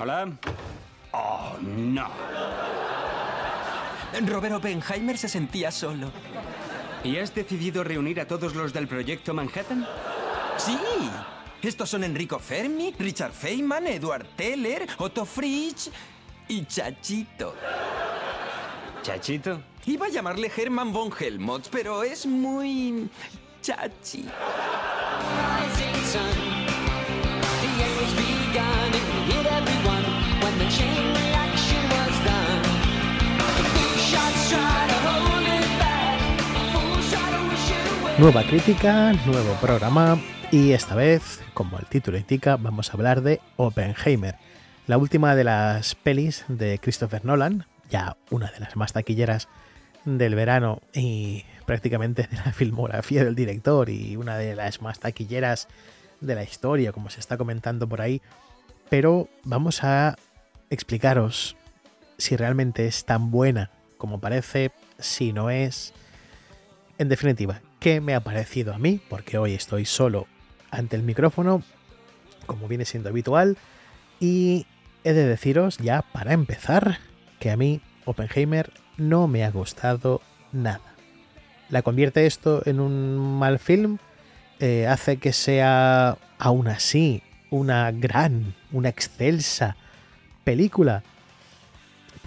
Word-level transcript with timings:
¿Hola? 0.00 0.32
Oh, 1.12 1.58
no. 1.60 2.08
Robert 4.26 4.54
Oppenheimer 4.54 5.18
se 5.18 5.28
sentía 5.28 5.70
solo. 5.70 6.10
¿Y 7.04 7.18
has 7.18 7.34
decidido 7.34 7.84
reunir 7.84 8.18
a 8.18 8.26
todos 8.26 8.54
los 8.54 8.72
del 8.72 8.88
proyecto 8.88 9.34
Manhattan? 9.34 9.86
Sí. 10.56 10.78
Estos 11.60 11.90
son 11.90 12.04
Enrico 12.04 12.38
Fermi, 12.38 12.94
Richard 12.98 13.32
Feynman, 13.32 13.88
Edward 13.88 14.26
Teller, 14.36 14.86
Otto 14.96 15.26
Fritsch 15.26 15.90
y 16.48 16.64
Chachito. 16.64 17.54
¿Chachito? 19.02 19.60
Iba 19.84 20.06
a 20.06 20.08
llamarle 20.08 20.50
Hermann 20.56 20.94
von 20.94 21.12
Helmholtz, 21.18 21.68
pero 21.68 22.02
es 22.02 22.24
muy... 22.24 23.10
chachi. 23.60 24.24
Nueva 38.20 38.42
crítica, 38.44 39.14
nuevo 39.24 39.54
programa 39.62 40.20
y 40.52 40.72
esta 40.72 40.94
vez, 40.94 41.40
como 41.54 41.78
el 41.78 41.86
título 41.86 42.18
indica, 42.18 42.58
vamos 42.58 42.90
a 42.90 42.92
hablar 42.92 43.22
de 43.22 43.40
Oppenheimer, 43.56 44.36
la 44.86 44.98
última 44.98 45.34
de 45.34 45.44
las 45.44 45.94
pelis 45.94 46.44
de 46.46 46.78
Christopher 46.78 47.24
Nolan, 47.24 47.64
ya 47.88 48.18
una 48.28 48.50
de 48.50 48.60
las 48.60 48.76
más 48.76 48.92
taquilleras 48.92 49.48
del 50.04 50.34
verano 50.34 50.82
y 50.92 51.46
prácticamente 51.64 52.28
de 52.30 52.36
la 52.36 52.52
filmografía 52.52 53.24
del 53.24 53.34
director 53.34 53.88
y 53.88 54.16
una 54.16 54.36
de 54.36 54.54
las 54.54 54.82
más 54.82 55.00
taquilleras 55.00 55.66
de 56.20 56.34
la 56.34 56.42
historia, 56.42 56.92
como 56.92 57.08
se 57.08 57.20
está 57.20 57.38
comentando 57.38 57.88
por 57.88 58.02
ahí. 58.02 58.20
Pero 58.90 59.30
vamos 59.44 59.82
a 59.82 60.18
explicaros 60.68 61.56
si 62.18 62.36
realmente 62.36 62.86
es 62.86 63.06
tan 63.06 63.30
buena 63.30 63.70
como 63.96 64.20
parece, 64.20 64.72
si 64.98 65.32
no 65.32 65.48
es. 65.48 65.94
En 66.98 67.08
definitiva, 67.08 67.62
qué 67.80 68.00
me 68.00 68.14
ha 68.14 68.20
parecido 68.20 68.72
a 68.74 68.78
mí, 68.78 69.00
porque 69.08 69.38
hoy 69.38 69.54
estoy 69.54 69.86
solo 69.86 70.26
ante 70.70 70.96
el 70.96 71.02
micrófono, 71.02 71.62
como 72.46 72.68
viene 72.68 72.84
siendo 72.84 73.08
habitual, 73.08 73.56
y 74.20 74.66
he 75.02 75.12
de 75.14 75.26
deciros 75.26 75.78
ya 75.78 76.02
para 76.02 76.34
empezar 76.34 76.98
que 77.40 77.50
a 77.50 77.56
mí 77.56 77.80
Oppenheimer 78.04 78.70
no 78.98 79.26
me 79.26 79.44
ha 79.44 79.50
gustado 79.50 80.20
nada. 80.52 80.94
¿La 81.70 81.82
convierte 81.82 82.26
esto 82.26 82.62
en 82.66 82.80
un 82.80 83.38
mal 83.38 83.58
film? 83.58 83.98
Eh, 84.58 84.86
¿Hace 84.86 85.16
que 85.16 85.32
sea 85.32 86.18
aún 86.38 86.68
así 86.68 87.22
una 87.50 87.90
gran, 87.92 88.54
una 88.72 88.90
excelsa 88.90 89.76
película? 90.44 91.02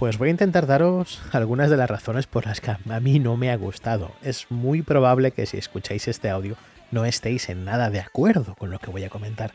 Pues 0.04 0.18
voy 0.18 0.28
a 0.28 0.32
intentar 0.32 0.68
daros 0.68 1.22
algunas 1.32 1.70
de 1.70 1.78
las 1.78 1.90
razones 1.90 2.28
por 2.28 2.46
las 2.46 2.60
que 2.60 2.72
a 2.72 3.00
mí 3.00 3.20
no 3.20 3.38
me 3.38 3.52
ha 3.52 3.56
gustado. 3.56 4.12
Es 4.22 4.48
muy 4.52 4.82
probable 4.82 5.32
que 5.32 5.46
si 5.46 5.56
escucháis 5.56 6.10
este 6.10 6.30
audio 6.30 6.58
no 6.92 7.06
estéis 7.06 7.48
en 7.48 7.64
nada 7.64 7.90
de 7.90 8.02
acuerdo 8.02 8.54
con 8.56 8.70
lo 8.70 8.80
que 8.80 8.92
voy 8.92 9.06
a 9.06 9.10
comentar. 9.10 9.54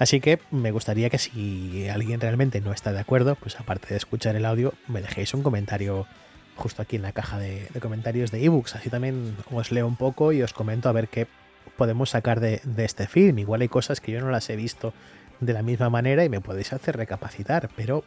Así 0.00 0.18
que 0.18 0.40
me 0.50 0.72
gustaría 0.72 1.10
que 1.10 1.18
si 1.18 1.88
alguien 1.88 2.20
realmente 2.20 2.60
no 2.60 2.72
está 2.72 2.92
de 2.92 2.98
acuerdo, 2.98 3.36
pues 3.36 3.60
aparte 3.60 3.86
de 3.90 3.96
escuchar 3.96 4.34
el 4.34 4.46
audio, 4.46 4.74
me 4.88 5.00
dejéis 5.00 5.32
un 5.32 5.44
comentario 5.44 6.08
justo 6.56 6.82
aquí 6.82 6.96
en 6.96 7.02
la 7.02 7.12
caja 7.12 7.38
de, 7.38 7.68
comentarios 7.80 8.32
de 8.32 8.44
ebooks. 8.44 8.74
Así 8.74 8.90
también 8.90 9.36
os 9.52 9.70
leo 9.70 9.86
un 9.86 9.94
poco 9.94 10.32
y 10.32 10.42
os 10.42 10.52
comento 10.52 10.88
a 10.88 10.92
ver 10.92 11.06
qué 11.06 11.28
podemos 11.76 12.10
sacar 12.10 12.40
de, 12.40 12.60
de 12.64 12.84
este 12.84 13.06
film. 13.06 13.38
Igual 13.38 13.60
hay 13.60 13.68
cosas 13.68 14.00
que 14.00 14.10
yo 14.10 14.20
no 14.20 14.30
las 14.30 14.50
he 14.50 14.56
visto 14.56 14.92
de 15.38 15.52
la 15.52 15.62
misma 15.62 15.88
manera 15.88 16.24
y 16.24 16.28
me 16.28 16.40
podéis 16.40 16.72
hacer 16.72 16.96
recapacitar, 16.96 17.70
pero 17.76 18.02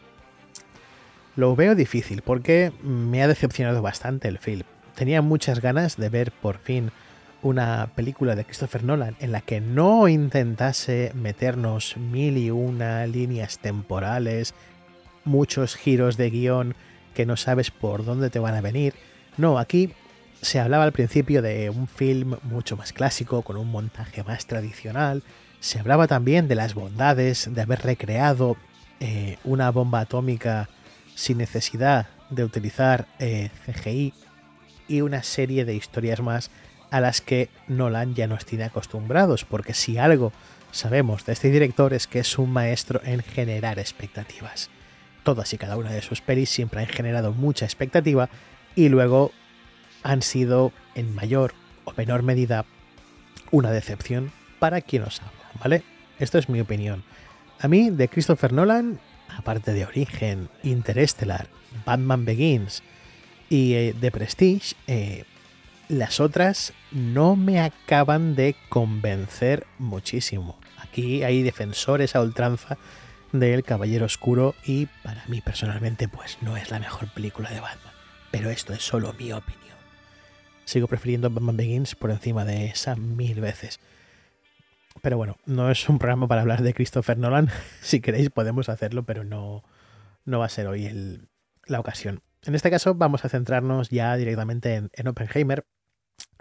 lo 1.38 1.56
veo 1.56 1.76
difícil 1.76 2.24
porque 2.24 2.74
me 2.82 3.24
ha 3.24 3.28
decepcionado 3.28 3.82
bastante 3.82 4.28
el 4.28 4.40
film. 4.40 4.64
Tenía 4.96 5.22
muchas 5.22 5.62
ganas 5.62 5.96
de 5.96 6.10
ver 6.10 6.32
por 6.32 6.58
fin 6.58 6.92
una 7.44 7.92
película 7.96 8.36
de 8.36 8.44
Christopher 8.44 8.84
Nolan 8.84 9.16
en 9.20 9.32
la 9.32 9.42
que 9.42 9.62
no 9.62 10.08
intentase 10.08 11.12
meternos 11.14 11.96
mil 11.96 12.38
y 12.38 12.50
una 12.50 13.06
líneas 13.06 13.60
temporales, 13.60 14.56
muchos 15.24 15.76
giros 15.76 16.18
de 16.18 16.32
guion 16.32 16.76
que 17.14 17.28
no 17.28 17.38
sabes 17.38 17.70
por 17.70 18.04
dónde 18.04 18.32
te 18.32 18.40
van 18.40 18.56
a 18.56 18.62
venir. 18.62 18.96
No, 19.38 19.60
aquí 19.60 19.94
se 20.42 20.60
hablaba 20.60 20.86
al 20.86 20.92
principio 20.92 21.44
de 21.44 21.70
un 21.70 21.88
film 21.88 22.38
mucho 22.42 22.76
más 22.78 22.94
clásico, 22.94 23.44
con 23.44 23.58
un 23.58 23.70
montaje 23.70 24.24
más 24.24 24.48
tradicional. 24.48 25.22
Se 25.60 25.80
hablaba 25.80 26.08
también 26.08 26.48
de 26.48 26.56
las 26.56 26.74
bondades 26.74 27.54
de 27.54 27.62
haber 27.62 27.84
recreado 27.84 28.58
eh, 29.00 29.38
una 29.44 29.70
bomba 29.70 30.00
atómica 30.00 30.70
sin 31.18 31.40
necesidad 31.40 32.06
de 32.30 32.44
utilizar 32.44 33.08
eh, 33.18 33.50
CGI 33.66 34.14
y 34.88 35.02
una 35.02 35.24
serie 35.24 35.66
de 35.66 35.74
historias 35.74 36.22
más 36.22 36.52
a 36.92 37.02
las 37.02 37.22
que 37.22 37.50
Nolan 37.68 38.14
ya 38.14 38.28
nos 38.28 38.46
tiene 38.46 38.66
acostumbrados, 38.66 39.44
porque 39.44 39.74
si 39.74 39.98
algo 39.98 40.32
sabemos 40.72 41.26
de 41.26 41.34
este 41.34 41.50
director 41.50 41.96
es 41.96 42.06
que 42.06 42.20
es 42.20 42.38
un 42.38 42.52
maestro 42.52 43.02
en 43.04 43.24
generar 43.24 43.80
expectativas. 43.80 44.70
Todas 45.24 45.52
y 45.54 45.58
cada 45.58 45.76
una 45.76 45.92
de 45.92 46.04
sus 46.04 46.22
pelis 46.22 46.52
siempre 46.52 46.82
han 46.82 46.88
generado 46.88 47.34
mucha 47.34 47.66
expectativa 47.66 48.30
y 48.76 48.90
luego 48.90 49.32
han 50.04 50.22
sido 50.22 50.72
en 50.94 51.16
mayor 51.16 51.56
o 51.84 51.94
menor 51.98 52.22
medida 52.22 52.66
una 53.50 53.72
decepción 53.72 54.32
para 54.60 54.82
quien 54.82 55.02
os 55.02 55.20
habla, 55.20 55.52
¿vale? 55.60 55.84
Esto 56.20 56.38
es 56.38 56.48
mi 56.48 56.62
opinión. 56.62 57.04
A 57.60 57.68
mí, 57.68 57.90
de 57.90 58.08
Christopher 58.08 58.54
Nolan, 58.54 59.00
aparte 59.38 59.74
de 59.74 59.86
Origen, 59.86 60.50
Interstellar, 60.64 61.48
Batman 61.86 62.26
Begins 62.26 62.84
y 63.50 63.74
eh, 63.74 63.96
The 64.00 64.12
Prestige, 64.12 64.76
eh, 64.88 65.24
las 65.88 66.20
otras 66.20 66.74
no 66.92 67.36
me 67.36 67.62
acaban 67.62 68.36
de 68.36 68.56
convencer 68.70 69.66
muchísimo. 69.78 70.58
Aquí 70.78 71.24
hay 71.24 71.44
defensores 71.44 72.16
a 72.16 72.22
ultranza 72.22 72.78
del 73.32 73.64
Caballero 73.64 74.06
Oscuro 74.06 74.56
y 74.66 74.88
para 75.04 75.24
mí 75.28 75.42
personalmente 75.42 76.08
pues 76.08 76.38
no 76.42 76.58
es 76.58 76.72
la 76.72 76.80
mejor 76.80 77.10
película 77.14 77.50
de 77.52 77.62
Batman. 77.62 77.94
Pero 78.32 78.50
esto 78.50 78.74
es 78.74 78.84
solo 78.84 79.14
mi 79.14 79.32
opinión. 79.32 79.78
Sigo 80.66 80.88
prefiriendo 80.88 81.30
Batman 81.30 81.56
Begins 81.56 81.96
por 81.96 82.12
encima 82.12 82.44
de 82.44 82.66
esa 82.66 82.96
mil 82.96 83.40
veces. 83.40 83.80
Pero 85.02 85.18
bueno, 85.18 85.38
no 85.46 85.70
es 85.72 85.88
un 85.90 86.00
programa 86.00 86.28
para 86.28 86.42
hablar 86.42 86.64
de 86.64 86.74
Christopher 86.74 87.18
Nolan. 87.18 87.50
si 87.82 88.02
queréis 88.02 88.30
podemos 88.30 88.70
hacerlo, 88.70 89.04
pero 89.04 89.24
no, 89.24 89.64
no 90.26 90.40
va 90.40 90.46
a 90.46 90.50
ser 90.50 90.68
hoy 90.68 91.22
la 91.66 91.80
ocasión. 91.80 92.22
En 92.44 92.56
este 92.56 92.70
caso 92.70 92.96
vamos 92.96 93.26
a 93.26 93.30
centrarnos 93.30 93.90
ya 93.90 94.16
directamente 94.16 94.76
en, 94.76 94.90
en 94.94 95.08
Oppenheimer. 95.08 95.66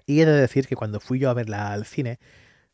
Y 0.07 0.21
he 0.21 0.27
de 0.27 0.33
decir 0.33 0.69
que 0.69 0.77
cuando 0.77 1.01
fui 1.01 1.19
yo 1.19 1.31
a 1.31 1.35
verla 1.35 1.73
al 1.73 1.85
cine, 1.85 2.19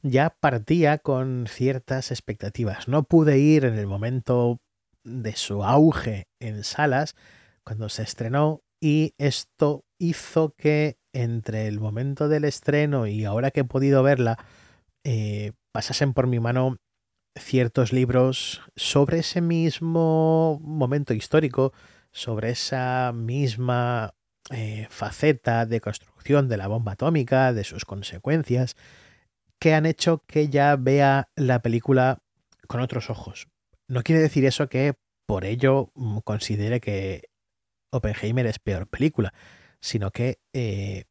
ya 0.02 0.30
partía 0.30 0.98
con 0.98 1.46
ciertas 1.48 2.10
expectativas. 2.10 2.88
No 2.88 3.04
pude 3.04 3.38
ir 3.38 3.64
en 3.64 3.78
el 3.78 3.86
momento 3.86 4.60
de 5.04 5.34
su 5.34 5.64
auge 5.64 6.28
en 6.40 6.64
salas, 6.64 7.16
cuando 7.64 7.88
se 7.88 8.02
estrenó, 8.02 8.62
y 8.80 9.14
esto 9.18 9.84
hizo 9.98 10.54
que 10.56 10.98
entre 11.12 11.68
el 11.68 11.78
momento 11.78 12.28
del 12.28 12.44
estreno 12.44 13.06
y 13.06 13.24
ahora 13.24 13.50
que 13.50 13.60
he 13.60 13.64
podido 13.64 14.02
verla, 14.02 14.38
eh, 15.04 15.52
pasasen 15.72 16.12
por 16.12 16.26
mi 16.26 16.38
mano 16.38 16.76
ciertos 17.34 17.92
libros 17.92 18.62
sobre 18.76 19.20
ese 19.20 19.40
mismo 19.40 20.60
momento 20.62 21.14
histórico, 21.14 21.72
sobre 22.10 22.50
esa 22.50 23.12
misma 23.14 24.14
eh, 24.50 24.86
faceta 24.90 25.66
de 25.66 25.80
construcción 25.80 26.48
de 26.48 26.58
la 26.58 26.68
bomba 26.68 26.92
atómica, 26.92 27.52
de 27.52 27.64
sus 27.64 27.84
consecuencias, 27.84 28.76
que 29.58 29.74
han 29.74 29.86
hecho 29.86 30.22
que 30.26 30.48
ya 30.48 30.76
vea 30.76 31.30
la 31.36 31.62
película 31.62 32.18
con 32.66 32.80
otros 32.80 33.10
ojos. 33.10 33.48
No 33.88 34.02
quiere 34.02 34.20
decir 34.20 34.44
eso 34.44 34.68
que 34.68 34.94
por 35.26 35.44
ello 35.44 35.90
considere 36.24 36.80
que 36.80 37.30
Oppenheimer 37.90 38.46
es 38.46 38.58
peor 38.58 38.88
película, 38.88 39.32
sino 39.80 40.10
que 40.10 40.40
eh, 40.52 41.04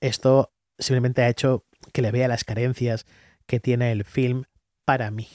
esto 0.00 0.52
simplemente 0.78 1.22
ha 1.22 1.28
hecho 1.28 1.66
que 1.92 2.02
le 2.02 2.10
vea 2.10 2.28
las 2.28 2.44
carencias 2.44 3.06
que 3.50 3.58
tiene 3.58 3.90
el 3.90 4.04
film 4.04 4.44
para 4.84 5.10
mí. 5.10 5.26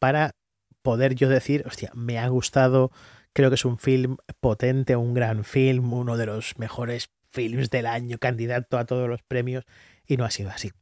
Para 0.00 0.34
poder 0.82 1.14
yo 1.14 1.28
decir, 1.28 1.62
hostia, 1.64 1.92
me 1.94 2.18
ha 2.18 2.26
gustado, 2.26 2.90
creo 3.32 3.50
que 3.50 3.54
es 3.54 3.64
un 3.64 3.78
film 3.78 4.16
potente, 4.40 4.96
un 4.96 5.14
gran 5.14 5.44
film, 5.44 5.92
uno 5.92 6.16
de 6.16 6.26
los 6.26 6.58
mejores 6.58 7.08
films 7.30 7.70
del 7.70 7.86
año, 7.86 8.18
candidato 8.18 8.78
a 8.78 8.84
todos 8.84 9.08
los 9.08 9.22
premios, 9.22 9.64
y 10.08 10.16
no 10.16 10.24
ha 10.24 10.32
sido 10.32 10.50
así. 10.50 10.72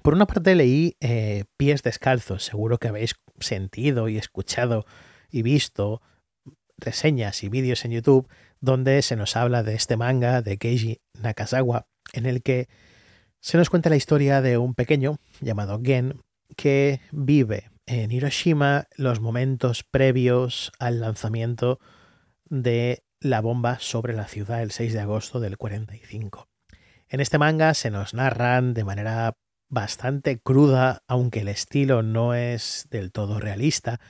Por 0.00 0.14
una 0.14 0.28
parte 0.28 0.54
leí 0.54 0.96
eh, 1.00 1.46
Pies 1.56 1.82
Descalzos, 1.82 2.44
seguro 2.44 2.78
que 2.78 2.86
habéis 2.86 3.16
sentido 3.40 4.08
y 4.08 4.18
escuchado 4.18 4.86
y 5.32 5.42
visto 5.42 6.00
reseñas 6.76 7.42
y 7.42 7.48
vídeos 7.48 7.84
en 7.84 7.90
YouTube 7.90 8.28
donde 8.60 9.02
se 9.02 9.16
nos 9.16 9.34
habla 9.34 9.64
de 9.64 9.74
este 9.74 9.96
manga 9.96 10.42
de 10.42 10.58
Keiji 10.58 11.00
Nakazawa, 11.20 11.88
en 12.12 12.26
el 12.26 12.40
que 12.40 12.68
se 13.40 13.56
nos 13.56 13.70
cuenta 13.70 13.90
la 13.90 13.96
historia 13.96 14.40
de 14.42 14.58
un 14.58 14.74
pequeño 14.74 15.18
llamado 15.40 15.80
Gen 15.82 16.20
que 16.56 17.00
vive 17.12 17.70
en 17.86 18.10
Hiroshima 18.10 18.86
los 18.96 19.20
momentos 19.20 19.84
previos 19.84 20.72
al 20.78 21.00
lanzamiento 21.00 21.78
de 22.46 23.04
la 23.20 23.40
bomba 23.40 23.78
sobre 23.80 24.14
la 24.14 24.26
ciudad 24.26 24.62
el 24.62 24.70
6 24.70 24.92
de 24.92 25.00
agosto 25.00 25.40
del 25.40 25.56
45. 25.56 26.48
En 27.08 27.20
este 27.20 27.38
manga 27.38 27.74
se 27.74 27.90
nos 27.90 28.14
narran 28.14 28.74
de 28.74 28.84
manera 28.84 29.34
bastante 29.68 30.40
cruda, 30.40 31.02
aunque 31.06 31.40
el 31.40 31.48
estilo 31.48 32.02
no 32.02 32.34
es 32.34 32.86
del 32.90 33.12
todo 33.12 33.40
realista, 33.40 34.00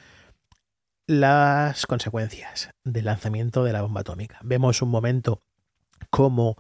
las 1.07 1.87
consecuencias 1.87 2.71
del 2.85 3.07
lanzamiento 3.07 3.65
de 3.65 3.73
la 3.73 3.83
bomba 3.83 4.03
atómica. 4.03 4.39
Vemos 4.43 4.83
un 4.83 4.91
momento 4.91 5.43
cómo 6.11 6.57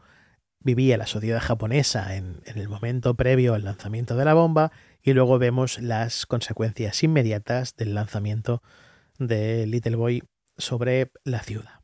vivía 0.60 0.96
la 0.96 1.06
sociedad 1.06 1.40
japonesa 1.40 2.16
en, 2.16 2.42
el 2.44 2.68
momento 2.68 3.14
previo 3.14 3.54
al 3.54 3.64
lanzamiento 3.64 4.16
de 4.16 4.24
la 4.24 4.34
bomba 4.34 4.72
y 5.02 5.12
luego 5.12 5.38
vemos 5.38 5.78
las 5.80 6.26
consecuencias 6.26 7.02
inmediatas 7.02 7.76
del 7.76 7.94
lanzamiento 7.94 8.62
de 9.18 9.66
Little 9.66 9.96
Boy 9.96 10.22
sobre 10.56 11.10
la 11.24 11.40
ciudad. 11.40 11.80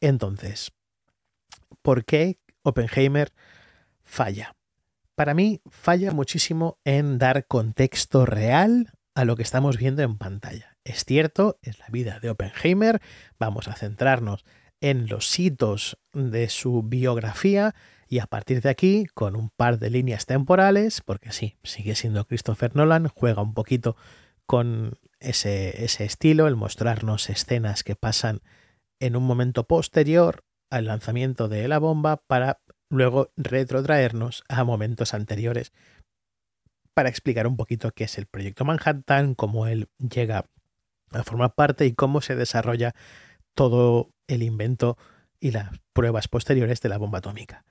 Entonces, 0.00 0.72
¿por 1.82 2.04
qué 2.04 2.38
Oppenheimer 2.62 3.32
falla? 4.02 4.56
Para 5.14 5.34
mí 5.34 5.60
falla 5.70 6.10
muchísimo 6.10 6.78
en 6.84 7.18
dar 7.18 7.46
contexto 7.46 8.26
real 8.26 8.92
a 9.14 9.24
lo 9.24 9.36
que 9.36 9.44
estamos 9.44 9.78
viendo 9.78 10.02
en 10.02 10.18
pantalla. 10.18 10.76
Es 10.82 11.04
cierto, 11.04 11.58
es 11.62 11.78
la 11.78 11.86
vida 11.88 12.18
de 12.20 12.30
Oppenheimer, 12.30 13.00
vamos 13.38 13.68
a 13.68 13.74
centrarnos 13.74 14.44
en 14.80 15.08
los 15.08 15.38
hitos 15.38 15.98
de 16.12 16.48
su 16.48 16.82
biografía 16.82 17.74
y 18.08 18.18
a 18.18 18.26
partir 18.26 18.60
de 18.60 18.68
aquí, 18.68 19.06
con 19.14 19.34
un 19.34 19.50
par 19.50 19.78
de 19.78 19.90
líneas 19.90 20.26
temporales, 20.26 21.00
porque 21.00 21.32
sí, 21.32 21.56
sigue 21.62 21.94
siendo 21.94 22.26
Christopher 22.26 22.76
Nolan, 22.76 23.08
juega 23.08 23.42
un 23.42 23.54
poquito 23.54 23.96
con 24.46 24.98
ese, 25.20 25.84
ese 25.84 26.04
estilo, 26.04 26.46
el 26.46 26.56
mostrarnos 26.56 27.30
escenas 27.30 27.82
que 27.82 27.96
pasan 27.96 28.40
en 29.00 29.16
un 29.16 29.24
momento 29.24 29.66
posterior 29.66 30.44
al 30.70 30.86
lanzamiento 30.86 31.48
de 31.48 31.66
la 31.66 31.78
bomba 31.78 32.18
para 32.18 32.60
luego 32.90 33.32
retrotraernos 33.36 34.44
a 34.48 34.64
momentos 34.64 35.14
anteriores 35.14 35.72
para 36.94 37.08
explicar 37.08 37.46
un 37.46 37.56
poquito 37.56 37.90
qué 37.90 38.04
es 38.04 38.18
el 38.18 38.26
proyecto 38.26 38.64
Manhattan, 38.64 39.34
cómo 39.34 39.66
él 39.66 39.88
llega 39.98 40.46
a 41.10 41.22
formar 41.24 41.54
parte 41.54 41.86
y 41.86 41.92
cómo 41.92 42.20
se 42.20 42.36
desarrolla 42.36 42.94
todo 43.54 44.10
el 44.26 44.42
invento 44.42 44.96
y 45.40 45.50
las 45.50 45.70
pruebas 45.92 46.28
posteriores 46.28 46.80
de 46.80 46.88
la 46.88 46.98
bomba 46.98 47.18
atómica. 47.18 47.64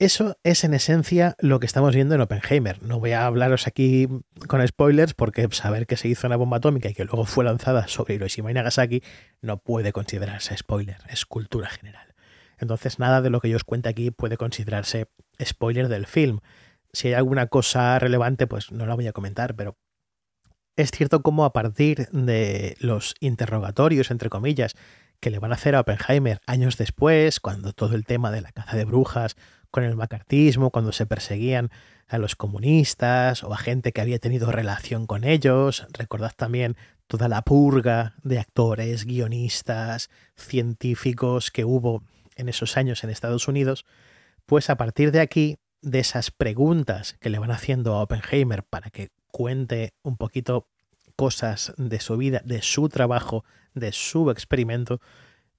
Eso 0.00 0.36
es 0.42 0.64
en 0.64 0.74
esencia 0.74 1.36
lo 1.38 1.60
que 1.60 1.66
estamos 1.66 1.94
viendo 1.94 2.16
en 2.16 2.20
Oppenheimer. 2.20 2.82
No 2.82 2.98
voy 2.98 3.12
a 3.12 3.26
hablaros 3.26 3.68
aquí 3.68 4.08
con 4.48 4.66
spoilers 4.66 5.14
porque 5.14 5.48
saber 5.52 5.86
que 5.86 5.96
se 5.96 6.08
hizo 6.08 6.26
una 6.26 6.36
bomba 6.36 6.56
atómica 6.56 6.88
y 6.88 6.94
que 6.94 7.04
luego 7.04 7.24
fue 7.24 7.44
lanzada 7.44 7.86
sobre 7.86 8.14
Hiroshima 8.14 8.50
y 8.50 8.54
Nagasaki 8.54 9.02
no 9.40 9.58
puede 9.58 9.92
considerarse 9.92 10.56
spoiler, 10.56 10.98
es 11.08 11.24
cultura 11.26 11.68
general. 11.70 12.14
Entonces 12.58 12.98
nada 12.98 13.22
de 13.22 13.30
lo 13.30 13.40
que 13.40 13.48
yo 13.48 13.56
os 13.56 13.64
cuente 13.64 13.88
aquí 13.88 14.10
puede 14.10 14.36
considerarse 14.36 15.06
spoiler 15.42 15.88
del 15.88 16.06
film. 16.06 16.40
Si 16.92 17.08
hay 17.08 17.14
alguna 17.14 17.46
cosa 17.46 17.96
relevante, 18.00 18.48
pues 18.48 18.72
no 18.72 18.86
la 18.86 18.96
voy 18.96 19.06
a 19.06 19.12
comentar, 19.12 19.54
pero 19.54 19.76
es 20.76 20.90
cierto 20.90 21.22
como 21.22 21.44
a 21.44 21.52
partir 21.52 22.08
de 22.10 22.76
los 22.80 23.14
interrogatorios, 23.20 24.10
entre 24.10 24.30
comillas, 24.30 24.74
que 25.20 25.30
le 25.30 25.38
van 25.38 25.52
a 25.52 25.54
hacer 25.54 25.74
a 25.74 25.80
Oppenheimer 25.80 26.40
años 26.46 26.76
después, 26.76 27.40
cuando 27.40 27.72
todo 27.72 27.94
el 27.94 28.04
tema 28.04 28.30
de 28.30 28.42
la 28.42 28.52
caza 28.52 28.76
de 28.76 28.84
brujas, 28.84 29.36
con 29.70 29.82
el 29.82 29.96
macartismo, 29.96 30.70
cuando 30.70 30.92
se 30.92 31.04
perseguían 31.04 31.70
a 32.06 32.18
los 32.18 32.36
comunistas 32.36 33.42
o 33.42 33.52
a 33.52 33.58
gente 33.58 33.90
que 33.92 34.00
había 34.00 34.20
tenido 34.20 34.52
relación 34.52 35.06
con 35.06 35.24
ellos. 35.24 35.86
Recordad 35.92 36.32
también 36.36 36.76
toda 37.08 37.28
la 37.28 37.42
purga 37.42 38.14
de 38.22 38.38
actores, 38.38 39.04
guionistas, 39.04 40.10
científicos 40.36 41.50
que 41.50 41.64
hubo 41.64 42.04
en 42.36 42.48
esos 42.48 42.76
años 42.76 43.02
en 43.02 43.10
Estados 43.10 43.48
Unidos. 43.48 43.84
Pues 44.46 44.70
a 44.70 44.76
partir 44.76 45.10
de 45.10 45.20
aquí, 45.20 45.58
de 45.82 45.98
esas 45.98 46.30
preguntas 46.30 47.16
que 47.20 47.30
le 47.30 47.38
van 47.38 47.50
haciendo 47.50 47.94
a 47.94 48.02
Oppenheimer 48.02 48.62
para 48.62 48.90
que 48.90 49.10
cuente 49.34 49.94
un 50.04 50.16
poquito 50.16 50.68
cosas 51.16 51.74
de 51.76 51.98
su 51.98 52.16
vida, 52.16 52.40
de 52.44 52.62
su 52.62 52.88
trabajo, 52.88 53.44
de 53.74 53.90
su 53.90 54.30
experimento, 54.30 55.00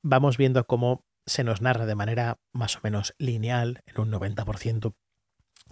vamos 0.01 0.37
viendo 0.37 0.65
cómo 0.65 1.03
se 1.25 1.43
nos 1.43 1.61
narra 1.61 1.85
de 1.85 1.93
manera 1.93 2.39
más 2.53 2.77
o 2.77 2.79
menos 2.83 3.13
lineal, 3.17 3.81
en 3.85 3.99
un 3.99 4.13
90%, 4.13 4.93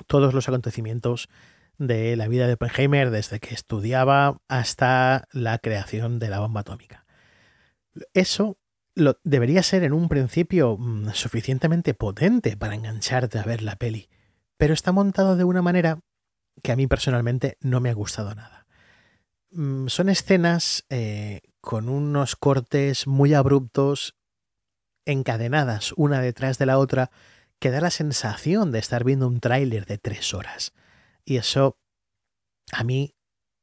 todos 0.06 0.34
los 0.34 0.50
acontecimientos 0.50 1.30
de 1.78 2.18
la 2.18 2.28
vida 2.28 2.46
de 2.48 2.56
Oppenheimer 2.56 3.10
desde 3.10 3.40
que 3.40 3.54
estudiaba 3.54 4.42
hasta 4.50 5.30
la 5.32 5.58
creación 5.60 6.20
de 6.20 6.28
la 6.28 6.42
bomba 6.42 6.60
atómica. 6.60 7.06
Eso 8.14 8.58
lo, 8.96 9.18
debería 9.24 9.64
ser 9.64 9.84
en 9.84 9.94
un 9.94 10.10
principio 10.10 10.76
mm, 10.78 11.12
suficientemente 11.14 11.94
potente 11.94 12.58
para 12.58 12.76
engancharte 12.76 13.40
a 13.40 13.44
ver 13.44 13.62
la 13.62 13.78
peli, 13.78 14.10
pero 14.58 14.74
está 14.74 14.92
montado 14.92 15.38
de 15.38 15.46
una 15.46 15.62
manera 15.62 16.02
que 16.62 16.72
a 16.72 16.76
mí 16.76 16.88
personalmente 16.88 17.58
no 17.62 17.80
me 17.80 17.90
ha 17.90 17.94
gustado 17.94 18.36
nada. 18.36 18.66
Mm, 19.52 19.88
son 19.88 20.10
escenas 20.10 20.86
eh, 20.90 21.42
con 21.62 21.90
unos 21.90 22.36
cortes 22.36 23.08
muy 23.08 23.34
abruptos 23.34 24.16
encadenadas 25.06 25.94
una 25.98 26.22
detrás 26.22 26.58
de 26.58 26.66
la 26.66 26.78
otra 26.78 27.12
que 27.60 27.72
da 27.72 27.82
la 27.82 27.92
sensación 27.92 28.72
de 28.72 28.80
estar 28.80 29.04
viendo 29.04 29.28
un 29.28 29.40
tráiler 29.40 29.86
de 29.86 29.98
tres 29.98 30.34
horas. 30.34 30.74
Y 31.26 31.38
eso 31.38 31.78
a 32.72 32.84
mí 32.84 33.16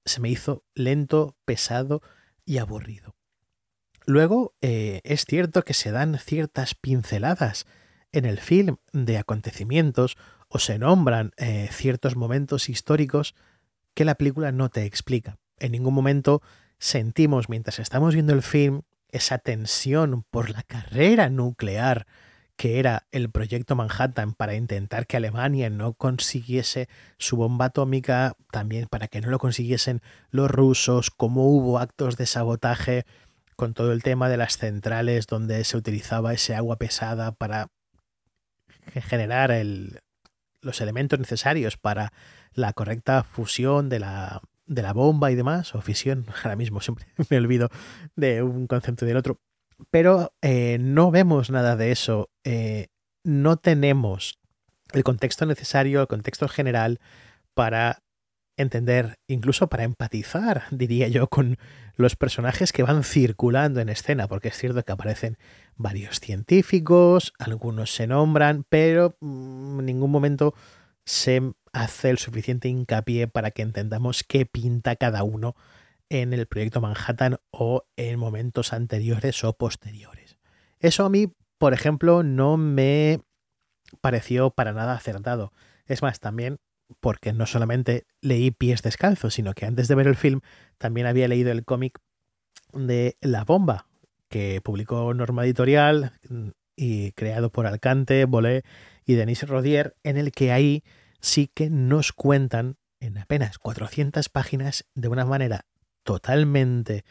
se 0.04 0.20
me 0.20 0.30
hizo 0.30 0.64
lento, 0.74 1.36
pesado 1.44 2.02
y 2.44 2.58
aburrido. 2.58 3.16
Luego, 4.06 4.54
eh, 4.60 5.00
es 5.04 5.24
cierto 5.24 5.62
que 5.62 5.74
se 5.74 5.90
dan 5.90 6.18
ciertas 6.18 6.74
pinceladas 6.74 7.66
en 8.12 8.24
el 8.24 8.38
film 8.38 8.76
de 8.92 9.18
acontecimientos 9.18 10.16
o 10.50 10.58
se 10.58 10.78
nombran 10.78 11.32
eh, 11.38 11.68
ciertos 11.72 12.16
momentos 12.16 12.68
históricos 12.68 13.34
que 13.94 14.04
la 14.04 14.16
película 14.16 14.52
no 14.52 14.68
te 14.68 14.84
explica. 14.84 15.38
En 15.58 15.72
ningún 15.72 15.94
momento 15.94 16.42
sentimos 16.78 17.48
mientras 17.48 17.78
estamos 17.78 18.14
viendo 18.14 18.34
el 18.34 18.42
film 18.42 18.82
esa 19.08 19.38
tensión 19.38 20.24
por 20.30 20.50
la 20.50 20.62
carrera 20.62 21.30
nuclear 21.30 22.06
que 22.56 22.78
era 22.78 23.06
el 23.10 23.30
proyecto 23.30 23.74
Manhattan 23.74 24.34
para 24.34 24.54
intentar 24.54 25.06
que 25.06 25.16
Alemania 25.16 25.70
no 25.70 25.94
consiguiese 25.94 26.90
su 27.16 27.36
bomba 27.36 27.64
atómica, 27.64 28.34
también 28.52 28.86
para 28.86 29.08
que 29.08 29.22
no 29.22 29.30
lo 29.30 29.38
consiguiesen 29.38 30.02
los 30.30 30.50
rusos, 30.50 31.10
como 31.10 31.46
hubo 31.46 31.78
actos 31.78 32.18
de 32.18 32.26
sabotaje 32.26 33.06
con 33.56 33.72
todo 33.72 33.92
el 33.92 34.02
tema 34.02 34.28
de 34.28 34.36
las 34.36 34.58
centrales 34.58 35.26
donde 35.26 35.64
se 35.64 35.78
utilizaba 35.78 36.34
ese 36.34 36.54
agua 36.54 36.76
pesada 36.76 37.32
para 37.32 37.68
generar 39.08 39.52
los 40.62 40.80
elementos 40.80 41.18
necesarios 41.18 41.76
para 41.76 42.12
la 42.52 42.72
correcta 42.72 43.22
fusión 43.22 43.88
de 43.88 44.00
la, 44.00 44.42
de 44.66 44.82
la 44.82 44.92
bomba 44.92 45.30
y 45.30 45.34
demás, 45.34 45.74
o 45.74 45.80
fisión, 45.80 46.26
ahora 46.42 46.56
mismo 46.56 46.80
siempre 46.80 47.06
me 47.30 47.36
olvido 47.36 47.68
de 48.16 48.42
un 48.42 48.66
concepto 48.66 49.04
y 49.04 49.08
del 49.08 49.16
otro, 49.16 49.40
pero 49.90 50.32
eh, 50.42 50.78
no 50.80 51.10
vemos 51.10 51.50
nada 51.50 51.76
de 51.76 51.92
eso, 51.92 52.30
eh, 52.44 52.88
no 53.24 53.56
tenemos 53.56 54.38
el 54.92 55.04
contexto 55.04 55.46
necesario, 55.46 56.00
el 56.00 56.08
contexto 56.08 56.48
general 56.48 57.00
para 57.54 58.02
entender, 58.60 59.18
incluso 59.28 59.68
para 59.68 59.84
empatizar, 59.84 60.64
diría 60.70 61.08
yo, 61.08 61.28
con 61.28 61.58
los 61.96 62.16
personajes 62.16 62.72
que 62.72 62.82
van 62.82 63.04
circulando 63.04 63.80
en 63.80 63.88
escena, 63.88 64.28
porque 64.28 64.48
es 64.48 64.56
cierto 64.56 64.82
que 64.82 64.92
aparecen 64.92 65.38
varios 65.76 66.20
científicos, 66.20 67.32
algunos 67.38 67.94
se 67.94 68.06
nombran, 68.06 68.64
pero 68.68 69.16
mm, 69.20 69.80
en 69.80 69.86
ningún 69.86 70.10
momento 70.10 70.54
se 71.04 71.52
hace 71.72 72.10
el 72.10 72.18
suficiente 72.18 72.68
hincapié 72.68 73.28
para 73.28 73.50
que 73.50 73.62
entendamos 73.62 74.24
qué 74.24 74.46
pinta 74.46 74.96
cada 74.96 75.22
uno 75.22 75.54
en 76.08 76.32
el 76.32 76.46
proyecto 76.46 76.80
Manhattan 76.80 77.38
o 77.50 77.84
en 77.96 78.18
momentos 78.18 78.72
anteriores 78.72 79.42
o 79.44 79.52
posteriores. 79.52 80.38
Eso 80.80 81.04
a 81.04 81.10
mí, 81.10 81.32
por 81.58 81.72
ejemplo, 81.72 82.22
no 82.22 82.56
me 82.56 83.20
pareció 84.00 84.50
para 84.50 84.72
nada 84.72 84.94
acertado. 84.94 85.52
Es 85.86 86.02
más, 86.02 86.20
también 86.20 86.58
porque 87.00 87.32
no 87.32 87.46
solamente 87.46 88.06
leí 88.20 88.50
Pies 88.50 88.82
Descalzos, 88.82 89.34
sino 89.34 89.54
que 89.54 89.66
antes 89.66 89.88
de 89.88 89.94
ver 89.94 90.06
el 90.06 90.16
film 90.16 90.40
también 90.78 91.06
había 91.06 91.28
leído 91.28 91.52
el 91.52 91.64
cómic 91.64 91.98
de 92.72 93.16
La 93.20 93.44
Bomba, 93.44 93.86
que 94.28 94.60
publicó 94.62 95.12
Norma 95.14 95.44
Editorial 95.44 96.18
y 96.76 97.12
creado 97.12 97.50
por 97.50 97.66
Alcante, 97.66 98.24
Bolé 98.24 98.62
y 99.04 99.14
Denise 99.14 99.46
Rodier, 99.46 99.96
en 100.02 100.16
el 100.16 100.32
que 100.32 100.52
ahí 100.52 100.82
sí 101.20 101.50
que 101.52 101.68
nos 101.68 102.12
cuentan 102.12 102.76
en 103.00 103.18
apenas 103.18 103.58
400 103.58 104.28
páginas 104.28 104.86
de 104.94 105.08
una 105.08 105.24
manera 105.24 105.66
totalmente 106.02 107.04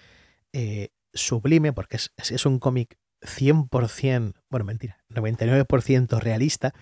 eh, 0.53 0.89
sublime, 1.13 1.74
porque 1.74 1.98
es, 1.98 2.12
es 2.17 2.45
un 2.45 2.59
cómic 2.59 2.98
100%, 3.21 4.33
bueno, 4.50 4.65
mentira, 4.65 4.98
99% 5.09 6.19
realista, 6.19 6.74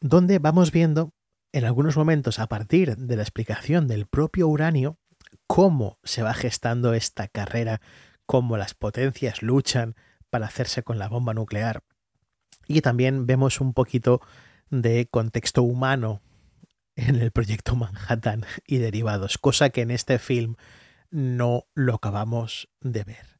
donde 0.00 0.38
vamos 0.38 0.72
viendo 0.72 1.12
en 1.52 1.64
algunos 1.64 1.96
momentos, 1.96 2.38
a 2.38 2.46
partir 2.46 2.96
de 2.96 3.16
la 3.16 3.22
explicación 3.22 3.86
del 3.86 4.06
propio 4.06 4.48
uranio, 4.48 4.98
cómo 5.46 5.98
se 6.02 6.22
va 6.22 6.32
gestando 6.32 6.94
esta 6.94 7.28
carrera, 7.28 7.80
cómo 8.26 8.56
las 8.56 8.74
potencias 8.74 9.42
luchan 9.42 9.94
para 10.30 10.46
hacerse 10.46 10.82
con 10.82 10.98
la 10.98 11.08
bomba 11.08 11.34
nuclear. 11.34 11.82
Y 12.66 12.80
también 12.80 13.26
vemos 13.26 13.60
un 13.60 13.74
poquito 13.74 14.22
de 14.70 15.06
contexto 15.10 15.62
humano 15.62 16.22
en 16.96 17.16
el 17.16 17.30
proyecto 17.32 17.76
Manhattan 17.76 18.46
y 18.66 18.78
derivados, 18.78 19.36
cosa 19.36 19.70
que 19.70 19.82
en 19.82 19.90
este 19.90 20.18
film 20.18 20.56
no 21.10 21.66
lo 21.74 21.96
acabamos 21.96 22.68
de 22.80 23.04
ver. 23.04 23.38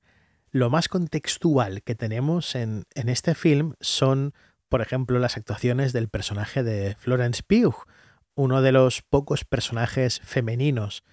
Lo 0.51 0.69
más 0.69 0.89
contextual 0.89 1.83
que 1.83 1.95
tenemos 1.95 2.55
en, 2.55 2.85
en 2.95 3.09
este 3.09 3.35
film 3.35 3.75
son, 3.81 4.35
por 4.69 4.83
ejemplo, 4.83 5.19
las 5.19 5.39
actuaciones 5.39 5.95
del 5.95 6.09
personaje 6.09 6.63
de 6.63 6.95
Florence 6.97 7.43
Pugh, 7.43 7.87
uno 8.35 8.63
de 8.63 8.73
los 8.73 9.03
pocos 9.03 9.45
personajes 9.45 10.21
femeninos 10.25 11.05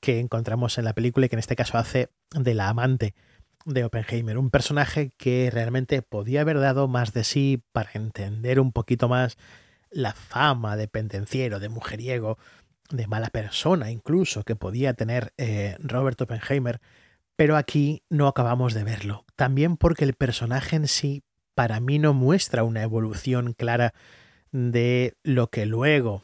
que 0.00 0.20
encontramos 0.20 0.78
en 0.78 0.84
la 0.84 0.92
película 0.92 1.26
y 1.26 1.28
que 1.28 1.36
en 1.36 1.40
este 1.40 1.56
caso 1.56 1.78
hace 1.78 2.10
de 2.30 2.54
la 2.54 2.68
amante 2.68 3.14
de 3.64 3.84
Oppenheimer, 3.84 4.36
un 4.36 4.50
personaje 4.50 5.10
que 5.16 5.50
realmente 5.50 6.02
podía 6.02 6.42
haber 6.42 6.60
dado 6.60 6.88
más 6.88 7.12
de 7.14 7.24
sí 7.24 7.62
para 7.72 7.90
entender 7.94 8.60
un 8.60 8.72
poquito 8.72 9.08
más 9.08 9.38
la 9.90 10.12
fama 10.12 10.76
de 10.76 10.88
pendenciero, 10.88 11.60
de 11.60 11.70
mujeriego, 11.70 12.38
de 12.90 13.06
mala 13.06 13.30
persona 13.30 13.90
incluso 13.90 14.42
que 14.44 14.56
podía 14.56 14.94
tener 14.94 15.32
eh, 15.38 15.76
Robert 15.78 16.20
Oppenheimer, 16.20 16.80
pero 17.36 17.56
aquí 17.56 18.02
no 18.10 18.28
acabamos 18.28 18.74
de 18.74 18.84
verlo. 18.84 19.24
También 19.36 19.76
porque 19.76 20.04
el 20.04 20.14
personaje 20.14 20.76
en 20.76 20.88
sí 20.88 21.22
para 21.54 21.80
mí 21.80 21.98
no 21.98 22.12
muestra 22.12 22.64
una 22.64 22.82
evolución 22.82 23.54
clara 23.54 23.94
de 24.52 25.16
lo 25.22 25.48
que 25.48 25.66
luego 25.66 26.22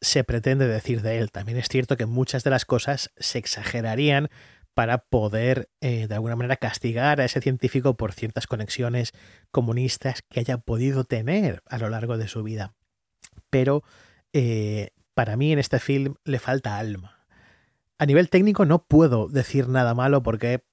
se 0.00 0.24
pretende 0.24 0.66
decir 0.66 1.02
de 1.02 1.18
él. 1.18 1.30
También 1.30 1.58
es 1.58 1.68
cierto 1.68 1.96
que 1.96 2.06
muchas 2.06 2.44
de 2.44 2.50
las 2.50 2.64
cosas 2.64 3.10
se 3.16 3.38
exagerarían 3.38 4.28
para 4.74 4.98
poder 4.98 5.68
eh, 5.80 6.06
de 6.06 6.14
alguna 6.14 6.36
manera 6.36 6.56
castigar 6.56 7.20
a 7.20 7.24
ese 7.24 7.40
científico 7.40 7.96
por 7.96 8.12
ciertas 8.12 8.46
conexiones 8.46 9.12
comunistas 9.50 10.22
que 10.28 10.40
haya 10.40 10.58
podido 10.58 11.04
tener 11.04 11.62
a 11.66 11.78
lo 11.78 11.90
largo 11.90 12.16
de 12.16 12.28
su 12.28 12.42
vida. 12.42 12.74
Pero 13.50 13.82
eh, 14.32 14.90
para 15.14 15.36
mí 15.36 15.52
en 15.52 15.58
este 15.58 15.80
film 15.80 16.14
le 16.24 16.38
falta 16.38 16.78
alma. 16.78 17.26
A 17.98 18.06
nivel 18.06 18.30
técnico 18.30 18.64
no 18.64 18.84
puedo 18.86 19.28
decir 19.28 19.68
nada 19.68 19.94
malo 19.94 20.22
porque 20.22 20.64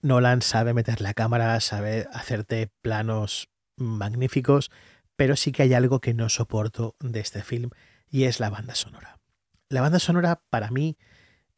Nolan 0.00 0.42
sabe 0.42 0.72
meter 0.72 1.00
la 1.00 1.12
cámara, 1.12 1.60
sabe 1.60 2.08
hacerte 2.12 2.72
planos 2.80 3.50
magníficos, 3.76 4.70
pero 5.16 5.36
sí 5.36 5.52
que 5.52 5.64
hay 5.64 5.74
algo 5.74 6.00
que 6.00 6.14
no 6.14 6.28
soporto 6.28 6.96
de 7.00 7.20
este 7.20 7.42
film 7.42 7.70
y 8.12 8.24
es 8.24 8.38
la 8.38 8.50
banda 8.50 8.76
sonora. 8.76 9.18
La 9.70 9.80
banda 9.80 9.98
sonora 9.98 10.42
para 10.50 10.70
mí 10.70 10.98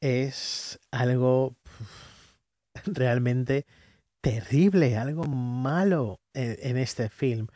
es 0.01 0.79
algo 0.93 1.57
realmente 2.87 3.67
terrible, 4.21 4.97
algo 4.97 5.25
malo 5.25 6.21
en, 6.33 6.79
este 6.79 7.11
film. 7.11 7.49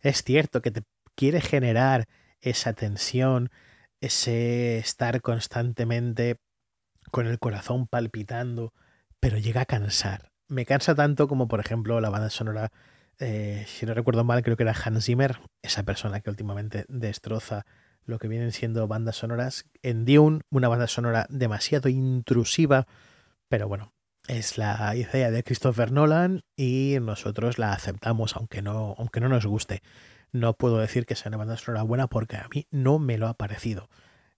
Es 0.00 0.24
cierto 0.24 0.62
que 0.62 0.70
te 0.70 0.82
quiere 1.14 1.40
generar 1.42 2.08
esa 2.40 2.72
tensión, 2.72 3.50
ese 4.00 4.78
estar 4.78 5.20
constantemente 5.20 6.40
con 7.10 7.26
el 7.26 7.38
corazón 7.38 7.86
palpitando, 7.86 8.72
pero 9.20 9.36
llega 9.36 9.60
a 9.60 9.66
cansar. 9.66 10.32
Me 10.48 10.64
cansa 10.64 10.94
tanto 10.94 11.28
como, 11.28 11.46
por 11.46 11.60
ejemplo, 11.60 12.00
la 12.00 12.08
banda 12.08 12.30
sonora, 12.30 12.72
eh, 13.18 13.64
si 13.68 13.84
no 13.84 13.92
recuerdo 13.92 14.24
mal, 14.24 14.42
creo 14.42 14.56
que 14.56 14.62
era 14.62 14.74
Hans 14.74 15.04
Zimmer, 15.04 15.40
esa 15.62 15.82
persona 15.82 16.20
que 16.20 16.30
últimamente 16.30 16.86
destroza 16.88 17.66
lo 18.06 18.18
que 18.18 18.28
vienen 18.28 18.52
siendo 18.52 18.88
bandas 18.88 19.16
sonoras. 19.16 19.66
En 19.82 20.04
Dune, 20.04 20.40
una 20.50 20.68
banda 20.68 20.86
sonora 20.86 21.26
demasiado 21.28 21.88
intrusiva, 21.88 22.86
pero 23.48 23.68
bueno, 23.68 23.92
es 24.28 24.58
la 24.58 24.94
idea 24.96 25.30
de 25.30 25.44
Christopher 25.44 25.92
Nolan 25.92 26.42
y 26.56 26.96
nosotros 27.00 27.58
la 27.58 27.72
aceptamos, 27.72 28.36
aunque 28.36 28.62
no, 28.62 28.94
aunque 28.98 29.20
no 29.20 29.28
nos 29.28 29.46
guste. 29.46 29.82
No 30.32 30.54
puedo 30.54 30.78
decir 30.78 31.06
que 31.06 31.14
sea 31.14 31.30
una 31.30 31.38
banda 31.38 31.56
sonora 31.56 31.82
buena 31.82 32.08
porque 32.08 32.36
a 32.36 32.48
mí 32.52 32.66
no 32.70 32.98
me 32.98 33.18
lo 33.18 33.28
ha 33.28 33.34
parecido. 33.34 33.88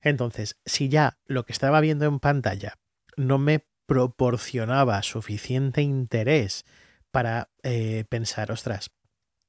Entonces, 0.00 0.58
si 0.64 0.88
ya 0.88 1.18
lo 1.26 1.44
que 1.44 1.52
estaba 1.52 1.80
viendo 1.80 2.04
en 2.04 2.20
pantalla 2.20 2.74
no 3.16 3.38
me 3.38 3.66
proporcionaba 3.86 5.02
suficiente 5.02 5.82
interés 5.82 6.64
para 7.10 7.50
eh, 7.62 8.04
pensar, 8.08 8.52
ostras, 8.52 8.90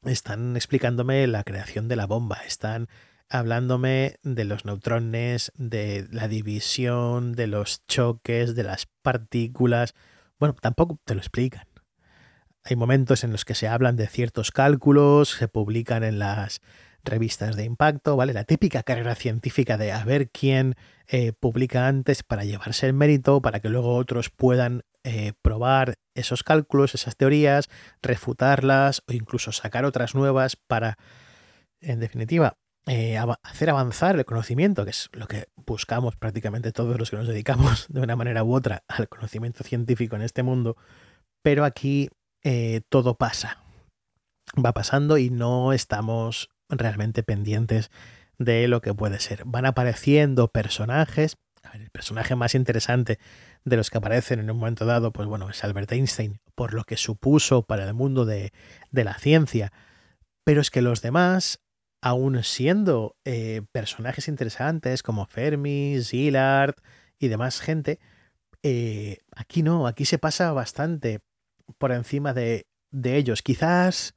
están 0.04 0.56
explicándome 0.56 1.28
la 1.28 1.44
creación 1.44 1.88
de 1.88 1.98
la 1.98 2.08
bomba, 2.08 2.38
están 2.48 2.88
hablándome 3.30 4.16
de 4.24 4.44
los 4.44 4.66
neutrones, 4.66 5.52
de 5.56 6.08
la 6.12 6.28
división, 6.28 7.34
de 7.34 7.48
los 7.48 7.86
choques, 7.88 8.56
de 8.56 8.64
las 8.64 8.88
partículas. 9.02 9.94
Bueno, 10.40 10.56
tampoco 10.60 11.00
te 11.06 11.14
lo 11.14 11.22
explican. 11.22 11.68
Hay 12.64 12.76
momentos 12.76 13.24
en 13.24 13.32
los 13.32 13.46
que 13.46 13.56
se 13.56 13.68
hablan 13.68 13.96
de 13.96 14.08
ciertos 14.08 14.52
cálculos, 14.52 15.30
se 15.30 15.48
publican 15.48 16.04
en 16.04 16.20
las 16.20 16.62
revistas 17.04 17.56
de 17.56 17.64
impacto, 17.64 18.16
¿vale? 18.16 18.34
La 18.34 18.44
típica 18.44 18.84
carrera 18.84 19.16
científica 19.16 19.78
de 19.78 19.92
a 19.92 20.04
ver 20.04 20.30
quién 20.30 20.76
eh, 21.08 21.32
publica 21.32 21.88
antes 21.88 22.24
para 22.24 22.44
llevarse 22.44 22.88
el 22.88 22.94
mérito, 22.94 23.42
para 23.42 23.60
que 23.60 23.70
luego 23.70 23.96
otros 23.96 24.30
puedan 24.30 24.84
eh, 25.04 25.34
probar 25.42 25.96
esos 26.14 26.44
cálculos, 26.44 26.94
esas 26.94 27.16
teorías, 27.16 27.70
refutarlas 28.02 29.02
o 29.08 29.14
incluso 29.14 29.52
sacar 29.52 29.86
otras 29.86 30.14
nuevas 30.14 30.58
para, 30.58 30.98
en 31.80 32.02
definitiva, 32.02 32.58
eh, 32.88 33.18
hacer 33.44 33.70
avanzar 33.70 34.16
el 34.16 34.26
conocimiento, 34.26 34.84
que 34.84 34.92
es 34.92 35.10
lo 35.14 35.28
que 35.28 35.48
buscamos 35.56 36.16
prácticamente 36.16 36.72
todos 36.72 36.98
los 36.98 37.10
que 37.10 37.18
nos 37.18 37.28
dedicamos 37.28 37.86
de 37.90 38.02
una 38.02 38.16
manera 38.16 38.44
u 38.44 38.54
otra 38.54 38.84
al 38.88 39.08
conocimiento 39.08 39.64
científico 39.64 40.16
en 40.16 40.24
este 40.24 40.44
mundo, 40.44 40.76
pero 41.44 41.66
aquí 41.66 42.10
eh, 42.44 42.82
todo 42.90 43.16
pasa, 43.16 43.64
va 44.64 44.74
pasando 44.74 45.18
y 45.18 45.30
no 45.30 45.74
estamos 45.74 46.50
realmente 46.70 47.24
pendientes 47.24 47.92
de 48.38 48.68
lo 48.68 48.82
que 48.82 48.94
puede 48.94 49.20
ser. 49.20 49.44
Van 49.46 49.66
apareciendo 49.66 50.48
personajes, 50.48 51.38
el 51.74 51.90
personaje 51.92 52.36
más 52.36 52.56
interesante 52.56 53.20
de 53.66 53.78
los 53.78 53.90
que 53.90 53.98
aparecen 53.98 54.40
en 54.40 54.50
un 54.50 54.58
momento 54.58 54.86
dado, 54.86 55.12
pues 55.12 55.28
bueno, 55.28 55.50
es 55.50 55.64
Albert 55.64 55.92
Einstein, 55.92 56.40
por 56.56 56.74
lo 56.74 56.86
que 56.86 56.98
supuso 56.98 57.64
para 57.64 57.84
el 57.84 57.94
mundo 57.94 58.26
de, 58.26 58.54
de 58.92 59.04
la 59.04 59.16
ciencia, 59.16 59.72
pero 60.44 60.62
es 60.62 60.72
que 60.72 60.82
los 60.82 61.02
demás 61.02 61.60
aún 62.02 62.44
siendo 62.44 63.16
eh, 63.26 63.62
personajes 63.72 64.28
interesantes 64.28 65.04
como 65.04 65.26
Fermi, 65.26 66.00
Zillard 66.04 66.76
y 67.20 67.28
demás 67.28 67.60
gente, 67.60 68.00
eh, 68.64 69.20
aquí 69.36 69.64
no, 69.64 69.88
aquí 69.88 70.06
se 70.06 70.18
pasa 70.18 70.52
bastante 70.52 71.20
por 71.78 71.92
encima 71.92 72.34
de, 72.34 72.68
de, 72.92 73.18
ellos. 73.18 73.42
Quizás 73.42 74.16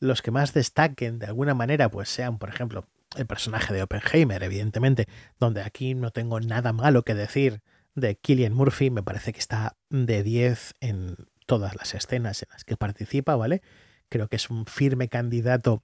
los 0.00 0.22
que 0.22 0.30
más 0.30 0.54
destaquen 0.54 1.18
de 1.18 1.26
alguna 1.26 1.54
manera, 1.54 1.90
pues 1.90 2.08
sean, 2.08 2.38
por 2.38 2.48
ejemplo, 2.48 2.86
el 3.16 3.26
personaje 3.26 3.72
de 3.72 3.82
Oppenheimer, 3.82 4.42
evidentemente, 4.42 5.06
donde 5.38 5.62
aquí 5.62 5.94
no 5.94 6.10
tengo 6.10 6.40
nada 6.40 6.72
malo 6.72 7.02
que 7.02 7.14
decir 7.14 7.62
de 7.94 8.16
Killian 8.16 8.52
Murphy, 8.52 8.90
me 8.90 9.02
parece 9.02 9.32
que 9.32 9.40
está 9.40 9.76
de 9.90 10.22
10 10.22 10.74
en 10.80 11.16
todas 11.46 11.74
las 11.74 11.94
escenas 11.94 12.42
en 12.42 12.48
las 12.52 12.64
que 12.64 12.76
participa, 12.76 13.36
¿vale? 13.36 13.62
Creo 14.08 14.28
que 14.28 14.36
es 14.36 14.50
un 14.50 14.66
firme 14.66 15.08
candidato 15.08 15.82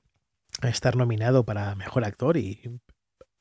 estar 0.62 0.96
nominado 0.96 1.44
para 1.44 1.74
mejor 1.74 2.04
actor 2.04 2.36
y 2.36 2.80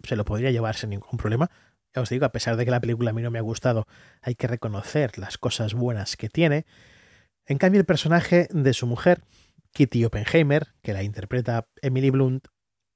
se 0.04 0.16
lo 0.16 0.26
podría 0.26 0.52
llevar 0.52 0.76
sin 0.76 0.92
ningún 0.92 1.18
problema. 1.18 1.50
Ya 1.96 2.02
os 2.02 2.10
digo, 2.10 2.26
a 2.26 2.32
pesar 2.32 2.58
de 2.58 2.66
que 2.66 2.72
la 2.72 2.82
película 2.82 3.12
a 3.12 3.14
mí 3.14 3.22
no 3.22 3.32
me 3.32 3.40
ha 3.40 3.44
gustado, 3.44 3.86
hay 4.22 4.36
que 4.36 4.48
reconocer 4.48 5.18
las 5.18 5.38
cosas 5.38 5.74
buenas 5.74 6.18
que 6.18 6.30
tiene. 6.30 6.66
En 7.46 7.58
cambio, 7.58 7.80
el 7.80 7.86
personaje 7.86 8.48
de 8.52 8.74
su 8.74 8.88
mujer, 8.88 9.22
Kitty 9.74 10.06
Oppenheimer, 10.06 10.74
que 10.82 10.94
la 10.94 11.04
interpreta 11.04 11.68
Emily 11.82 12.10
Blunt, 12.10 12.48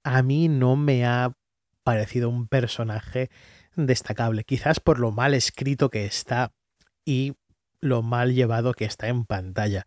a 0.03 0.23
mí 0.23 0.47
no 0.47 0.75
me 0.75 1.05
ha 1.05 1.33
parecido 1.83 2.29
un 2.29 2.47
personaje 2.47 3.29
destacable, 3.75 4.43
quizás 4.43 4.79
por 4.79 4.99
lo 4.99 5.11
mal 5.11 5.33
escrito 5.33 5.89
que 5.89 6.05
está 6.05 6.53
y 7.05 7.35
lo 7.79 8.01
mal 8.01 8.33
llevado 8.33 8.73
que 8.73 8.85
está 8.85 9.07
en 9.07 9.25
pantalla. 9.25 9.85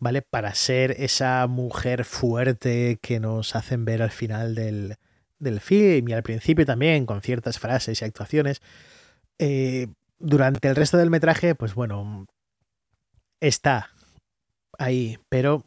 ¿Vale? 0.00 0.22
Para 0.22 0.54
ser 0.54 0.92
esa 0.92 1.46
mujer 1.46 2.04
fuerte 2.04 2.98
que 3.00 3.20
nos 3.20 3.54
hacen 3.54 3.84
ver 3.84 4.02
al 4.02 4.10
final 4.10 4.54
del, 4.54 4.96
film 5.60 6.08
y 6.08 6.12
al 6.12 6.22
principio 6.22 6.66
también 6.66 7.06
con 7.06 7.22
ciertas 7.22 7.58
frases 7.58 8.02
y 8.02 8.04
actuaciones. 8.04 8.62
Eh, 9.38 9.88
durante 10.18 10.68
el 10.68 10.76
resto 10.76 10.96
del 10.96 11.10
metraje, 11.10 11.54
pues 11.54 11.74
bueno, 11.74 12.26
está 13.40 13.90
ahí, 14.78 15.18
pero 15.28 15.64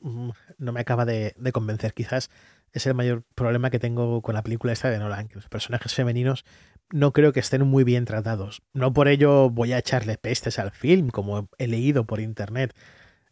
mm, 0.00 0.30
no 0.58 0.72
me 0.72 0.80
acaba 0.80 1.04
de, 1.04 1.34
de, 1.38 1.52
convencer. 1.52 1.94
Quizás 1.94 2.30
es 2.72 2.86
el 2.86 2.94
mayor 2.94 3.24
problema 3.34 3.70
que 3.70 3.78
tengo 3.78 4.22
con 4.22 4.34
la 4.34 4.42
película 4.42 4.72
esta 4.72 4.90
de 4.90 4.98
Nolan, 4.98 5.28
que 5.28 5.36
los 5.36 5.48
personajes 5.48 5.94
femeninos 5.94 6.44
no 6.90 7.12
creo 7.12 7.32
que 7.32 7.40
estén 7.40 7.66
muy 7.66 7.84
bien 7.84 8.04
tratados. 8.04 8.62
No 8.72 8.92
por 8.92 9.08
ello 9.08 9.50
voy 9.50 9.72
a 9.72 9.78
echarle 9.78 10.18
pestes 10.18 10.58
al 10.58 10.70
film, 10.70 11.08
como 11.08 11.48
he 11.58 11.66
leído 11.66 12.06
por 12.06 12.20
internet 12.20 12.74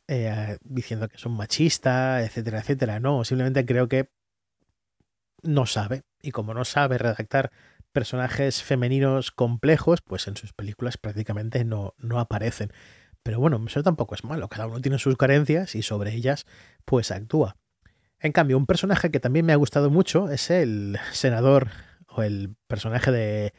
eh, 0.08 0.58
diciendo 0.62 1.08
que 1.08 1.16
es 1.16 1.26
un 1.26 1.36
machista, 1.36 2.22
etcétera, 2.22 2.60
etcétera. 2.60 3.00
No, 3.00 3.24
simplemente 3.24 3.64
creo 3.64 3.88
que 3.88 4.10
no 5.42 5.66
sabe. 5.66 6.02
Y 6.22 6.30
como 6.30 6.54
no 6.54 6.64
sabe 6.64 6.98
redactar 6.98 7.52
personajes 7.92 8.62
femeninos 8.62 9.30
complejos, 9.30 10.00
pues 10.02 10.26
en 10.26 10.36
sus 10.36 10.52
películas 10.52 10.98
prácticamente 10.98 11.64
no, 11.64 11.94
no 11.98 12.18
aparecen. 12.18 12.72
Pero 13.22 13.40
bueno, 13.40 13.62
eso 13.66 13.82
tampoco 13.82 14.14
es 14.14 14.24
malo, 14.24 14.48
cada 14.48 14.66
uno 14.66 14.80
tiene 14.80 14.98
sus 14.98 15.16
carencias 15.16 15.74
y 15.74 15.82
sobre 15.82 16.12
ellas 16.12 16.44
pues 16.84 17.10
actúa. 17.10 17.56
En 18.18 18.32
cambio, 18.32 18.58
un 18.58 18.66
personaje 18.66 19.10
que 19.10 19.20
también 19.20 19.46
me 19.46 19.52
ha 19.52 19.56
gustado 19.56 19.90
mucho 19.90 20.30
es 20.30 20.50
el 20.50 20.98
senador 21.12 21.70
o 22.08 22.22
el 22.22 22.54
personaje 22.66 23.10
de 23.10 23.54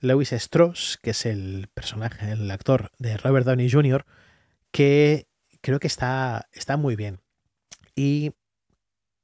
Lewis 0.00 0.32
Strauss, 0.32 0.98
que 1.02 1.10
es 1.10 1.26
el 1.26 1.68
personaje, 1.72 2.32
el 2.32 2.50
actor 2.50 2.90
de 2.98 3.16
Robert 3.16 3.46
Downey 3.46 3.70
Jr., 3.70 4.04
que 4.70 5.28
creo 5.66 5.80
que 5.80 5.88
está, 5.88 6.48
está 6.52 6.76
muy 6.76 6.94
bien. 6.94 7.18
Y 7.96 8.30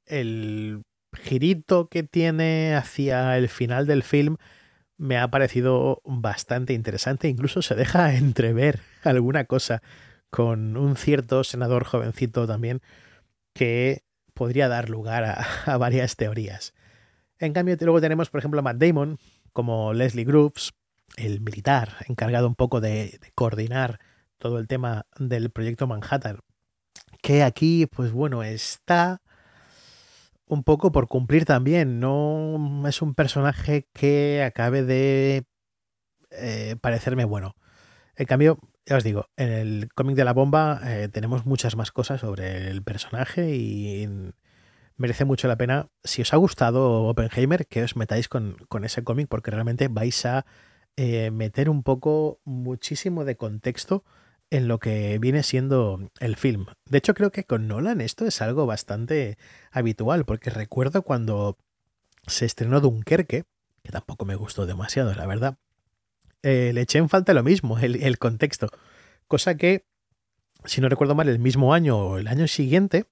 el 0.06 0.82
girito 1.14 1.88
que 1.88 2.02
tiene 2.02 2.74
hacia 2.74 3.38
el 3.38 3.48
final 3.48 3.86
del 3.86 4.02
film 4.02 4.38
me 4.98 5.18
ha 5.18 5.30
parecido 5.30 6.02
bastante 6.04 6.72
interesante. 6.72 7.28
Incluso 7.28 7.62
se 7.62 7.76
deja 7.76 8.14
entrever 8.16 8.80
alguna 9.04 9.44
cosa 9.44 9.82
con 10.30 10.76
un 10.76 10.96
cierto 10.96 11.44
senador 11.44 11.84
jovencito 11.84 12.44
también 12.48 12.80
que 13.54 14.02
podría 14.34 14.66
dar 14.66 14.90
lugar 14.90 15.22
a, 15.24 15.76
varias 15.78 16.16
teorías. 16.16 16.74
En 17.38 17.52
cambio, 17.52 17.76
luego 17.82 18.00
tenemos, 18.00 18.30
por 18.30 18.40
ejemplo, 18.40 18.58
a 18.58 18.62
Matt 18.64 18.78
Damon 18.78 19.18
como 19.52 19.92
Leslie 19.92 20.24
Groups, 20.24 20.72
el 21.16 21.40
militar 21.40 21.98
encargado 22.08 22.48
un 22.48 22.56
poco 22.56 22.80
de 22.80 23.20
coordinar 23.36 24.00
todo 24.42 24.58
el 24.58 24.66
tema 24.66 25.06
del 25.20 25.50
proyecto 25.50 25.86
Manhattan, 25.86 26.40
que 27.22 27.44
aquí, 27.44 27.86
pues 27.86 28.10
bueno, 28.10 28.42
está 28.42 29.22
un 30.46 30.64
poco 30.64 30.90
por 30.90 31.06
cumplir 31.06 31.44
también. 31.44 32.00
No 32.00 32.82
es 32.88 33.02
un 33.02 33.14
personaje 33.14 33.86
que 33.92 34.42
acabe 34.42 34.82
de 34.82 35.44
eh, 36.32 36.74
parecerme 36.80 37.24
bueno. 37.24 37.54
En 38.16 38.26
cambio, 38.26 38.58
ya 38.84 38.96
os 38.96 39.04
digo, 39.04 39.28
en 39.36 39.52
el 39.52 39.88
cómic 39.94 40.16
de 40.16 40.24
la 40.24 40.32
bomba 40.32 40.80
eh, 40.86 41.08
tenemos 41.08 41.46
muchas 41.46 41.76
más 41.76 41.92
cosas 41.92 42.20
sobre 42.20 42.68
el 42.68 42.82
personaje 42.82 43.54
y 43.54 44.08
merece 44.96 45.24
mucho 45.24 45.46
la 45.46 45.56
pena. 45.56 45.88
Si 46.02 46.22
os 46.22 46.34
ha 46.34 46.36
gustado 46.36 47.04
Oppenheimer, 47.04 47.68
que 47.68 47.84
os 47.84 47.94
metáis 47.94 48.28
con, 48.28 48.56
ese 48.82 49.04
cómic 49.04 49.28
porque 49.28 49.52
realmente 49.52 49.86
vais 49.86 50.26
a 50.26 50.44
eh, 50.96 51.30
meter 51.30 51.70
un 51.70 51.84
poco 51.84 52.40
muchísimo 52.44 53.24
de 53.24 53.36
contexto 53.36 54.04
en 54.52 54.68
lo 54.68 54.78
que 54.78 55.18
viene 55.18 55.42
siendo 55.42 56.10
el 56.20 56.36
film. 56.36 56.66
De 56.84 56.98
hecho, 56.98 57.14
creo 57.14 57.32
que 57.32 57.44
con 57.44 57.68
Nolan 57.68 58.02
esto 58.02 58.26
es 58.26 58.42
algo 58.42 58.66
bastante 58.66 59.38
habitual, 59.70 60.26
porque 60.26 60.50
recuerdo 60.50 61.02
cuando 61.02 61.56
se 62.26 62.44
estrenó 62.44 62.82
Dunkerque, 62.82 63.44
que 63.82 63.92
tampoco 63.92 64.26
me 64.26 64.34
gustó 64.36 64.66
demasiado, 64.66 65.14
la 65.14 65.26
verdad, 65.26 65.56
eh, 66.42 66.72
le 66.74 66.82
eché 66.82 66.98
en 66.98 67.08
falta 67.08 67.32
lo 67.32 67.42
mismo, 67.42 67.78
el, 67.78 68.18
contexto. 68.18 68.68
Cosa 69.26 69.56
que, 69.56 69.86
si 70.66 70.82
no 70.82 70.90
recuerdo 70.90 71.14
mal, 71.14 71.30
el 71.30 71.38
mismo 71.38 71.72
año 71.72 71.96
o 71.96 72.18
el 72.18 72.28
año 72.28 72.46
siguiente 72.46 73.06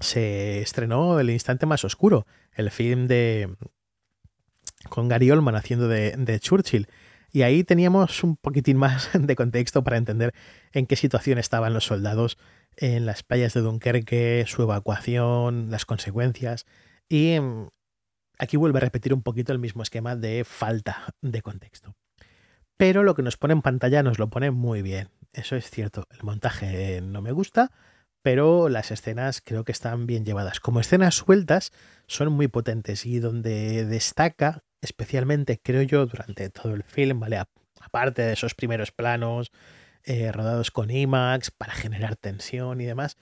se 0.00 0.60
estrenó 0.60 1.20
El 1.20 1.30
Instante 1.30 1.66
Más 1.66 1.84
Oscuro, 1.84 2.26
el 2.52 2.72
film 2.72 3.06
de 3.06 3.54
con 4.88 5.06
Gary 5.06 5.30
Oldman 5.30 5.54
haciendo 5.54 5.86
de, 5.86 6.16
de 6.16 6.40
Churchill. 6.40 6.88
Y 7.32 7.42
ahí 7.42 7.64
teníamos 7.64 8.24
un 8.24 8.36
poquitín 8.36 8.76
más 8.76 9.10
de 9.14 9.36
contexto 9.36 9.84
para 9.84 9.96
entender 9.96 10.32
en 10.72 10.86
qué 10.86 10.96
situación 10.96 11.38
estaban 11.38 11.74
los 11.74 11.84
soldados 11.84 12.38
en 12.76 13.06
las 13.06 13.22
playas 13.22 13.54
de 13.54 13.60
Dunkerque, 13.60 14.44
su 14.46 14.62
evacuación, 14.62 15.70
las 15.70 15.84
consecuencias. 15.84 16.64
Y 17.08 17.32
em, 17.32 17.68
aquí 18.38 18.56
vuelve 18.56 18.78
a 18.78 18.80
repetir 18.80 19.12
un 19.12 19.22
poquito 19.22 19.52
el 19.52 19.58
mismo 19.58 19.82
esquema 19.82 20.16
de 20.16 20.44
falta 20.44 21.14
de 21.20 21.42
contexto. 21.42 21.94
Pero 22.76 23.02
lo 23.02 23.14
que 23.14 23.22
nos 23.22 23.36
pone 23.36 23.52
en 23.54 23.62
pantalla 23.62 24.02
nos 24.02 24.18
lo 24.18 24.30
pone 24.30 24.50
muy 24.50 24.82
bien. 24.82 25.10
Eso 25.32 25.56
es 25.56 25.68
cierto. 25.68 26.06
El 26.10 26.22
montaje 26.22 27.00
no 27.00 27.20
me 27.20 27.32
gusta, 27.32 27.72
pero 28.22 28.68
las 28.68 28.90
escenas 28.92 29.40
creo 29.44 29.64
que 29.64 29.72
están 29.72 30.06
bien 30.06 30.24
llevadas. 30.24 30.60
Como 30.60 30.80
escenas 30.80 31.16
sueltas, 31.16 31.72
son 32.06 32.32
muy 32.32 32.46
potentes 32.46 33.04
y 33.04 33.18
donde 33.18 33.84
destaca 33.84 34.62
especialmente 34.80 35.60
creo 35.62 35.82
yo 35.82 36.06
durante 36.06 36.50
todo 36.50 36.74
el 36.74 36.82
film, 36.82 37.20
¿vale? 37.20 37.42
Aparte 37.80 38.22
de 38.22 38.32
esos 38.32 38.54
primeros 38.54 38.92
planos 38.92 39.50
eh, 40.04 40.32
rodados 40.32 40.70
con 40.70 40.90
IMAX 40.90 41.50
para 41.50 41.74
generar 41.74 42.16
tensión 42.16 42.80
y 42.80 42.84
demás, 42.84 43.16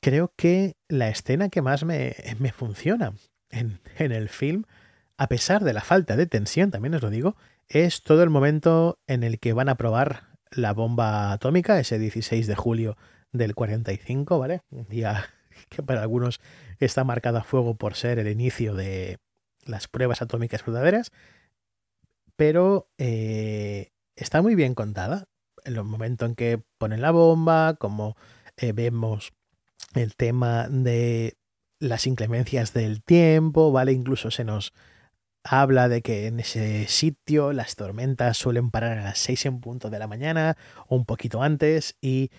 creo 0.00 0.32
que 0.36 0.76
la 0.88 1.08
escena 1.08 1.48
que 1.48 1.62
más 1.62 1.84
me, 1.84 2.14
me 2.38 2.52
funciona 2.52 3.14
en, 3.50 3.80
en, 3.98 4.12
el 4.12 4.28
film, 4.28 4.64
a 5.16 5.28
pesar 5.28 5.64
de 5.64 5.72
la 5.72 5.82
falta 5.82 6.16
de 6.16 6.26
tensión, 6.26 6.70
también 6.70 6.94
os 6.94 7.02
lo 7.02 7.10
digo, 7.10 7.36
es 7.68 8.02
todo 8.02 8.22
el 8.22 8.30
momento 8.30 8.98
en 9.06 9.22
el 9.22 9.38
que 9.38 9.52
van 9.52 9.68
a 9.68 9.76
probar 9.76 10.32
la 10.50 10.72
bomba 10.72 11.32
atómica, 11.32 11.78
ese 11.78 11.98
16 11.98 12.46
de 12.46 12.54
julio 12.54 12.96
del 13.32 13.54
45, 13.54 14.38
¿vale? 14.38 14.60
Un 14.70 14.86
día 14.88 15.26
que 15.68 15.82
para 15.82 16.02
algunos 16.02 16.40
está 16.78 17.04
marcado 17.04 17.38
a 17.38 17.44
fuego 17.44 17.76
por 17.76 17.94
ser 17.94 18.18
el 18.18 18.28
inicio 18.28 18.74
de, 18.74 19.18
las 19.64 19.88
pruebas 19.88 20.22
atómicas 20.22 20.64
verdaderas, 20.64 21.12
pero 22.36 22.88
eh, 22.98 23.92
está 24.16 24.42
muy 24.42 24.54
bien 24.54 24.74
contada. 24.74 25.28
En 25.64 25.76
el 25.76 25.84
momento 25.84 26.26
en 26.26 26.34
que 26.34 26.60
ponen 26.78 27.00
la 27.00 27.12
bomba, 27.12 27.74
como 27.74 28.16
eh, 28.56 28.72
vemos 28.72 29.32
el 29.94 30.16
tema 30.16 30.68
de 30.68 31.36
las 31.78 32.06
inclemencias 32.06 32.72
del 32.72 33.02
tiempo, 33.02 33.72
¿vale? 33.72 33.92
Incluso 33.92 34.30
se 34.30 34.44
nos 34.44 34.72
habla 35.44 35.88
de 35.88 36.02
que 36.02 36.26
en 36.26 36.40
ese 36.40 36.86
sitio 36.86 37.52
las 37.52 37.74
tormentas 37.74 38.36
suelen 38.36 38.70
parar 38.70 38.98
a 38.98 39.04
las 39.04 39.18
6 39.18 39.46
en 39.46 39.60
punto 39.60 39.90
de 39.90 39.98
la 39.98 40.06
mañana 40.06 40.56
o 40.86 40.96
un 40.96 41.04
poquito 41.04 41.42
antes 41.42 41.96
y 42.00 42.30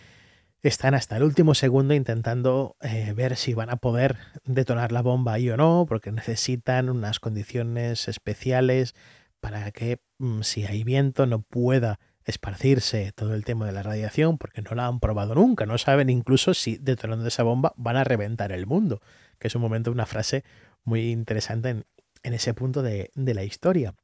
están 0.63 0.93
hasta 0.93 1.17
el 1.17 1.23
último 1.23 1.55
segundo 1.55 1.93
intentando 1.93 2.77
eh, 2.81 3.13
ver 3.13 3.35
si 3.35 3.53
van 3.53 3.69
a 3.69 3.75
poder 3.75 4.17
detonar 4.45 4.93
la 4.93 5.01
bomba 5.01 5.33
ahí 5.33 5.49
o 5.49 5.57
no, 5.57 5.85
porque 5.87 6.11
necesitan 6.11 6.89
unas 6.89 7.19
condiciones 7.19 8.07
especiales 8.07 8.95
para 9.41 9.71
que 9.71 9.99
mm, 10.19 10.41
si 10.41 10.65
hay 10.65 10.85
viento 10.85 11.25
no 11.25 11.41
pueda 11.41 11.99
esparcirse 12.23 13.11
todo 13.11 13.35
el 13.35 13.43
tema 13.43 13.65
de 13.65 13.73
la 13.73 13.83
radiación, 13.83 14.37
porque 14.37 14.61
no 14.61 14.73
la 14.73 14.87
han 14.87 15.01
probado 15.01 15.35
nunca, 15.35 15.65
no 15.65 15.77
saben 15.77 16.09
incluso 16.09 16.53
si 16.53 16.77
detonando 16.77 17.27
esa 17.27 17.43
bomba 17.43 17.73
van 17.75 17.97
a 17.97 18.05
reventar 18.05 18.53
el 18.53 18.65
mundo, 18.65 19.01
que 19.39 19.49
es 19.49 19.55
un 19.55 19.61
momento, 19.61 19.91
una 19.91 20.05
frase 20.05 20.45
muy 20.85 21.11
interesante 21.11 21.69
en, 21.69 21.85
en 22.23 22.33
ese 22.33 22.53
punto 22.53 22.81
de, 22.81 23.11
de, 23.15 23.33
la 23.33 23.43
historia. 23.43 23.95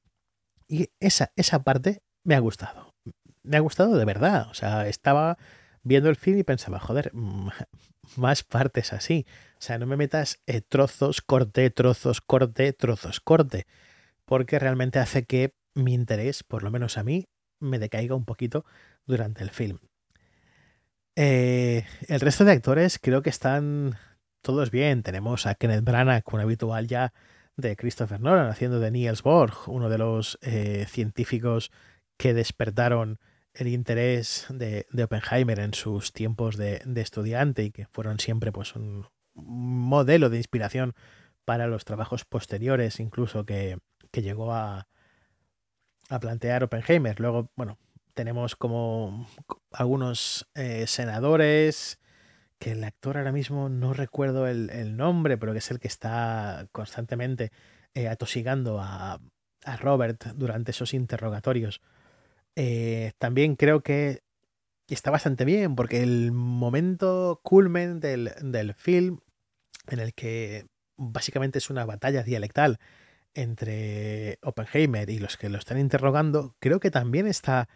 Y 0.67 0.89
esa, 0.99 1.31
esa 1.37 1.63
parte 1.63 2.01
me 2.25 2.35
ha 2.35 2.39
gustado. 2.39 2.93
Me 3.43 3.55
ha 3.55 3.61
gustado 3.61 3.97
de 3.97 4.03
verdad. 4.03 4.49
O 4.49 4.53
sea, 4.53 4.87
estaba 4.87 5.37
viendo 5.83 6.09
el 6.09 6.15
film 6.15 6.39
y 6.39 6.43
pensaba, 6.43 6.79
joder, 6.79 7.11
mm, 7.13 7.49
más 8.17 8.43
partes 8.43 8.93
así. 8.93 9.25
O 9.53 9.61
sea, 9.61 9.77
no 9.77 9.85
me 9.85 9.97
metas 9.97 10.39
eh, 10.47 10.61
trozos, 10.61 11.21
corte, 11.21 11.69
trozos, 11.69 12.21
corte, 12.21 12.73
trozos, 12.73 13.19
corte. 13.19 13.65
Porque 14.25 14.59
realmente 14.59 14.99
hace 14.99 15.25
que 15.25 15.53
mi 15.73 15.93
interés, 15.93 16.43
por 16.43 16.63
lo 16.63 16.71
menos 16.71 16.97
a 16.97 17.03
mí, 17.03 17.27
me 17.59 17.79
decaiga 17.79 18.15
un 18.15 18.25
poquito 18.25 18.65
durante 19.05 19.43
el 19.43 19.49
film. 19.49 19.79
Eh, 21.15 21.85
el 22.07 22.19
resto 22.21 22.45
de 22.45 22.53
actores 22.53 22.99
creo 22.99 23.21
que 23.21 23.29
están 23.29 23.97
todos 24.41 24.71
bien. 24.71 25.03
Tenemos 25.03 25.45
a 25.45 25.55
Kenneth 25.55 25.83
Branagh, 25.83 26.23
un 26.31 26.39
habitual 26.39 26.87
ya 26.87 27.13
de 27.57 27.75
Christopher 27.75 28.21
Nolan, 28.21 28.47
haciendo 28.47 28.79
de 28.79 28.91
Niels 28.91 29.23
Bohr, 29.23 29.51
uno 29.67 29.89
de 29.89 29.97
los 29.97 30.39
eh, 30.41 30.85
científicos 30.87 31.71
que 32.17 32.33
despertaron 32.33 33.19
el 33.59 33.67
interés 33.67 34.45
de, 34.49 34.85
Oppenheimer 35.03 35.59
en 35.59 35.73
sus 35.73 36.13
tiempos 36.13 36.55
de, 36.55 36.81
estudiante 36.95 37.63
y 37.63 37.71
que 37.71 37.85
fueron 37.87 38.19
siempre 38.19 38.53
pues 38.53 38.75
un 38.75 39.05
modelo 39.33 40.29
de 40.29 40.37
inspiración 40.37 40.95
para 41.43 41.67
los 41.67 41.83
trabajos 41.83 42.23
posteriores 42.23 42.99
incluso 42.99 43.45
que, 43.45 43.77
llegó 44.13 44.53
a, 44.53 44.87
a, 46.09 46.19
plantear 46.19 46.63
Oppenheimer. 46.63 47.19
Luego, 47.19 47.51
bueno, 47.55 47.77
tenemos 48.13 48.55
como 48.55 49.27
algunos 49.71 50.49
eh, 50.55 50.87
senadores 50.87 51.99
que 52.59 52.71
el 52.71 52.83
actor 52.83 53.17
ahora 53.17 53.31
mismo 53.31 53.69
no 53.69 53.93
recuerdo 53.93 54.47
el, 54.47 54.95
nombre, 54.95 55.37
pero 55.37 55.51
que 55.51 55.59
es 55.59 55.71
el 55.71 55.79
que 55.79 55.87
está 55.87 56.67
constantemente 56.71 57.51
eh, 57.93 58.07
atosigando 58.07 58.79
a, 58.79 59.19
a 59.65 59.77
Robert 59.77 60.27
durante 60.35 60.71
esos 60.71 60.93
interrogatorios 60.93 61.81
eh, 62.55 63.13
también 63.17 63.55
creo 63.55 63.81
que 63.81 64.21
está 64.87 65.11
bastante 65.11 65.45
bien, 65.45 65.75
porque 65.75 66.01
el 66.01 66.31
momento 66.31 67.41
culmen 67.43 67.99
del, 67.99 68.31
del 68.41 68.73
film, 68.73 69.19
en 69.87 69.99
el 69.99 70.13
que 70.13 70.67
básicamente 70.97 71.59
es 71.59 71.69
una 71.69 71.85
batalla 71.85 72.23
dialectal 72.23 72.79
entre 73.33 74.39
Oppenheimer 74.41 75.09
y 75.09 75.19
los 75.19 75.37
que 75.37 75.49
lo 75.49 75.57
están 75.57 75.79
interrogando, 75.79 76.55
creo 76.59 76.79
que 76.79 76.91
también 76.91 77.27
está, 77.27 77.69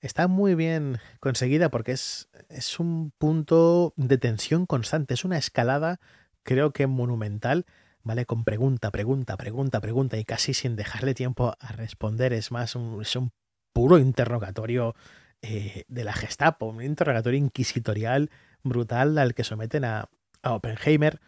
está 0.00 0.28
muy 0.28 0.54
bien 0.54 0.98
conseguida 1.20 1.70
porque 1.70 1.92
es, 1.92 2.28
es 2.48 2.80
un 2.80 3.12
punto 3.18 3.92
de 3.96 4.18
tensión 4.18 4.66
constante, 4.66 5.14
es 5.14 5.24
una 5.24 5.38
escalada, 5.38 6.00
creo 6.42 6.72
que 6.72 6.86
monumental, 6.86 7.66
¿vale? 8.02 8.24
Con 8.24 8.44
pregunta, 8.44 8.90
pregunta, 8.90 9.36
pregunta, 9.36 9.80
pregunta 9.80 10.16
y 10.16 10.24
casi 10.24 10.54
sin 10.54 10.76
dejarle 10.76 11.14
tiempo 11.14 11.54
a 11.60 11.72
responder. 11.72 12.32
Es 12.32 12.50
más, 12.50 12.74
es 13.00 13.16
un 13.16 13.30
puro 13.78 14.00
interrogatorio 14.00 14.96
eh, 15.40 15.84
de 15.86 16.02
la 16.02 16.12
Gestapo, 16.12 16.66
un 16.66 16.82
interrogatorio 16.82 17.38
inquisitorial 17.38 18.28
brutal 18.64 19.16
al 19.18 19.34
que 19.36 19.44
someten 19.44 19.84
a, 19.84 20.08
a 20.42 20.54
Oppenheimer 20.54 21.20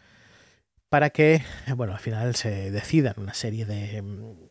para 0.89 1.11
que, 1.11 1.43
bueno, 1.77 1.93
al 1.93 1.99
final 1.99 2.35
se 2.35 2.69
decidan 2.69 3.13
una 3.19 3.33
serie 3.33 3.65
de 3.65 4.01
mm, 4.01 4.49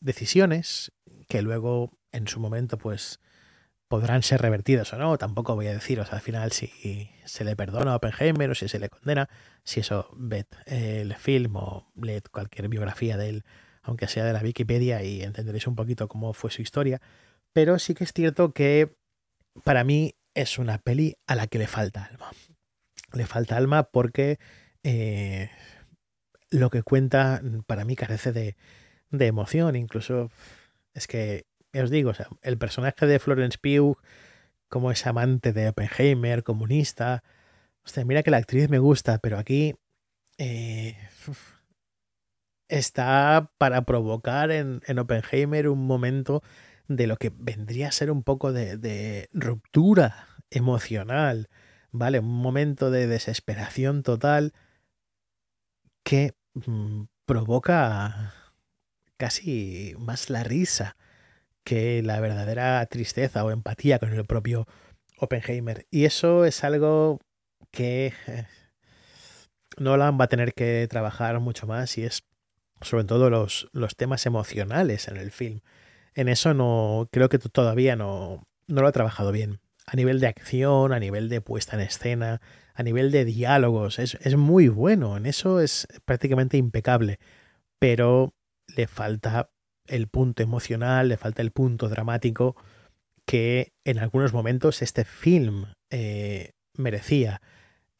decisiones 0.00 0.92
que 1.28 1.42
luego 1.42 1.98
en 2.12 2.28
su 2.28 2.38
momento 2.38 2.78
pues 2.78 3.18
podrán 3.88 4.22
ser 4.22 4.40
revertidas 4.40 4.92
o 4.92 4.96
no, 4.96 5.18
tampoco 5.18 5.56
voy 5.56 5.66
a 5.66 5.72
deciros 5.72 6.12
al 6.12 6.20
final 6.20 6.52
si 6.52 7.10
se 7.24 7.42
le 7.42 7.56
perdona 7.56 7.94
a 7.94 7.96
Oppenheimer 7.96 8.48
o 8.50 8.54
si 8.54 8.68
se 8.68 8.78
le 8.78 8.90
condena, 8.90 9.28
si 9.64 9.80
eso 9.80 10.08
ved 10.16 10.46
el 10.66 11.16
film 11.16 11.56
o 11.56 11.90
leed 11.96 12.22
cualquier 12.30 12.68
biografía 12.68 13.16
de 13.16 13.28
él, 13.28 13.44
aunque 13.90 14.08
sea 14.08 14.24
de 14.24 14.32
la 14.32 14.40
Wikipedia 14.40 15.02
y 15.02 15.22
entenderéis 15.22 15.66
un 15.66 15.76
poquito 15.76 16.08
cómo 16.08 16.32
fue 16.32 16.50
su 16.50 16.62
historia, 16.62 17.00
pero 17.52 17.78
sí 17.78 17.94
que 17.94 18.04
es 18.04 18.12
cierto 18.12 18.52
que 18.52 18.96
para 19.64 19.84
mí 19.84 20.14
es 20.34 20.58
una 20.58 20.78
peli 20.78 21.16
a 21.26 21.34
la 21.34 21.46
que 21.48 21.58
le 21.58 21.66
falta 21.66 22.04
alma. 22.04 22.30
Le 23.12 23.26
falta 23.26 23.56
alma 23.56 23.82
porque 23.82 24.38
eh, 24.84 25.50
lo 26.50 26.70
que 26.70 26.82
cuenta 26.82 27.42
para 27.66 27.84
mí 27.84 27.96
carece 27.96 28.32
de, 28.32 28.56
de 29.10 29.26
emoción, 29.26 29.76
incluso 29.76 30.30
es 30.94 31.06
que, 31.06 31.46
os 31.74 31.90
digo, 31.90 32.12
el 32.42 32.58
personaje 32.58 33.06
de 33.06 33.18
Florence 33.18 33.58
Pugh, 33.60 33.98
como 34.68 34.92
es 34.92 35.04
amante 35.06 35.52
de 35.52 35.68
Oppenheimer, 35.68 36.44
comunista, 36.44 37.24
sea, 37.90 38.04
mira 38.04 38.22
que 38.22 38.30
la 38.30 38.38
actriz 38.38 38.70
me 38.70 38.78
gusta, 38.78 39.18
pero 39.18 39.38
aquí 39.38 39.74
eh, 40.38 40.96
está 42.70 43.52
para 43.58 43.82
provocar 43.82 44.50
en, 44.50 44.80
en, 44.86 44.98
Oppenheimer 44.98 45.68
un 45.68 45.86
momento 45.86 46.42
de 46.88 47.06
lo 47.06 47.16
que 47.16 47.32
vendría 47.34 47.88
a 47.88 47.92
ser 47.92 48.10
un 48.10 48.22
poco 48.22 48.52
de, 48.52 48.76
de 48.76 49.28
ruptura 49.32 50.26
emocional, 50.50 51.48
¿vale? 51.90 52.20
Un 52.20 52.40
momento 52.40 52.90
de 52.90 53.06
desesperación 53.06 54.02
total 54.02 54.52
que 56.04 56.34
mmm, 56.54 57.04
provoca 57.26 58.34
casi 59.16 59.94
más 59.98 60.30
la 60.30 60.42
risa 60.42 60.96
que 61.64 62.02
la 62.02 62.20
verdadera 62.20 62.84
tristeza 62.86 63.44
o 63.44 63.50
empatía 63.50 63.98
con 63.98 64.12
el 64.12 64.24
propio 64.24 64.66
Oppenheimer. 65.18 65.86
Y 65.90 66.06
eso 66.06 66.44
es 66.44 66.64
algo 66.64 67.20
que 67.70 68.12
eh, 68.26 68.46
Nolan 69.78 70.18
va 70.18 70.24
a 70.24 70.28
tener 70.28 70.54
que 70.54 70.86
trabajar 70.90 71.38
mucho 71.40 71.66
más 71.66 71.96
y 71.98 72.04
es 72.04 72.22
sobre 72.80 73.04
todo 73.04 73.30
los, 73.30 73.68
los 73.72 73.96
temas 73.96 74.26
emocionales 74.26 75.08
en 75.08 75.16
el 75.16 75.30
film. 75.30 75.60
En 76.14 76.28
eso 76.28 76.54
no 76.54 77.08
creo 77.12 77.28
que 77.28 77.38
todavía 77.38 77.96
no, 77.96 78.46
no 78.66 78.82
lo 78.82 78.88
ha 78.88 78.92
trabajado 78.92 79.32
bien. 79.32 79.60
A 79.86 79.96
nivel 79.96 80.20
de 80.20 80.28
acción, 80.28 80.92
a 80.92 80.98
nivel 80.98 81.28
de 81.28 81.40
puesta 81.40 81.76
en 81.76 81.82
escena, 81.82 82.40
a 82.74 82.82
nivel 82.82 83.10
de 83.10 83.24
diálogos, 83.24 83.98
es, 83.98 84.16
es 84.22 84.36
muy 84.36 84.68
bueno. 84.68 85.16
En 85.16 85.26
eso 85.26 85.60
es 85.60 85.86
prácticamente 86.04 86.56
impecable. 86.56 87.18
Pero 87.78 88.34
le 88.76 88.86
falta 88.86 89.50
el 89.86 90.08
punto 90.08 90.42
emocional, 90.42 91.08
le 91.08 91.16
falta 91.16 91.42
el 91.42 91.50
punto 91.50 91.88
dramático 91.88 92.56
que 93.26 93.72
en 93.84 93.98
algunos 93.98 94.32
momentos 94.32 94.82
este 94.82 95.04
film 95.04 95.66
eh, 95.90 96.52
merecía. 96.76 97.40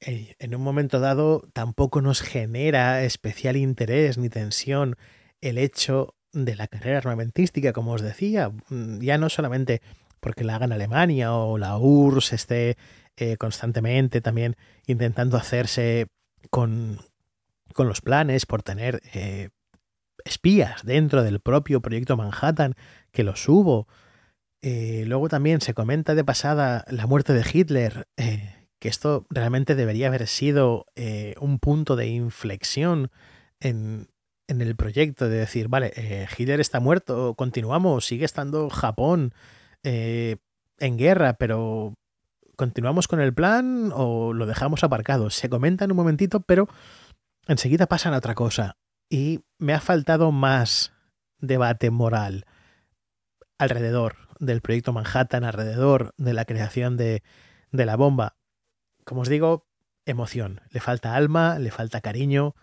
Eh, 0.01 0.35
en 0.39 0.55
un 0.55 0.63
momento 0.63 1.01
dado 1.01 1.43
tampoco 1.53 2.01
nos 2.01 2.23
genera 2.23 3.05
especial 3.05 3.57
interés 3.57 4.19
ni 4.19 4.29
tensión 4.29 4.97
el 5.41 5.59
hecho 5.59 6.15
de 6.33 6.57
la 6.57 6.69
carrera 6.69 6.99
armamentística, 6.99 7.73
como 7.73 7.93
os 7.93 8.03
decía, 8.03 8.51
mm, 8.69 9.01
ya 9.01 9.19
no 9.19 9.29
solamente 9.29 9.83
porque 10.21 10.45
la 10.45 10.57
haga 10.57 10.67
en 10.67 10.73
Alemania 10.73 11.35
o 11.35 11.59
la 11.59 11.77
URSS 11.79 12.33
esté 12.35 12.77
eh, 13.17 13.37
constantemente 13.37 14.21
también 14.21 14.57
intentando 14.87 15.37
hacerse 15.37 16.07
con, 16.51 16.99
con 17.75 17.89
los 17.89 18.01
planes 18.01 18.47
por 18.47 18.63
tener 18.63 19.03
espías 20.25 20.85
dentro 20.85 21.23
del 21.23 21.41
propio 21.41 21.81
proyecto 21.81 22.17
Manhattan, 22.17 22.75
que 23.13 23.25
los 23.25 23.49
hubo. 23.49 23.89
Eh, 24.63 25.05
luego 25.07 25.29
también 25.29 25.61
se 25.61 25.75
comenta 25.75 26.15
de 26.15 26.25
pasada 26.25 26.85
la 26.89 27.07
muerte 27.07 27.33
de 27.33 27.45
Hitler, 27.51 28.07
eh, 28.17 28.60
que 28.81 28.89
esto 28.89 29.27
realmente 29.31 29.77
debería 29.77 30.09
haber 30.09 30.27
sido 30.27 30.87
eh, 30.97 31.35
un 31.41 31.61
punto 31.61 31.95
de 31.95 32.09
inflexión 32.09 33.11
en, 33.61 34.09
en, 34.49 34.61
el 34.61 34.75
proyecto, 34.75 35.29
de 35.29 35.37
decir, 35.37 35.69
vale, 35.69 35.93
Hitler 36.37 36.61
está 36.61 36.81
muerto, 36.81 37.35
continuamos, 37.35 38.07
sigue 38.07 38.25
estando 38.25 38.69
Japón 38.71 39.33
en 39.83 40.41
guerra, 40.99 41.35
pero 41.35 41.95
¿continuamos 42.57 43.07
con 43.07 43.21
el 43.21 43.33
plan 43.33 43.93
o 43.95 44.33
lo 44.33 44.47
dejamos 44.47 44.83
aparcado? 44.83 45.31
Se 45.31 45.49
comenta 45.49 45.85
en 45.85 45.93
un 45.93 45.97
momentito, 45.97 46.41
pero 46.41 46.69
enseguida 47.47 47.87
pasan 47.87 48.15
a 48.15 48.19
otra 48.19 48.35
cosa 48.35 48.77
y 49.09 49.41
me 49.59 49.73
ha 49.75 49.81
faltado 49.81 50.33
más 50.33 50.93
debate 51.39 51.91
moral 51.91 52.45
alrededor 53.59 54.17
del 54.39 54.63
proyecto 54.63 54.93
Manhattan, 54.93 55.45
alrededor 55.45 56.15
de 56.17 56.33
la 56.33 56.45
creación 56.45 56.97
de, 56.97 57.23
de 57.73 57.87
la 57.87 57.97
bomba. 57.97 58.37
Como 59.05 59.23
os 59.23 59.29
digo, 59.29 59.67
emoción. 60.07 60.61
Le 60.71 60.81
falta 60.81 61.15
alma, 61.15 61.59
le 61.59 61.71
falta 61.71 62.01
cariño. 62.01 62.55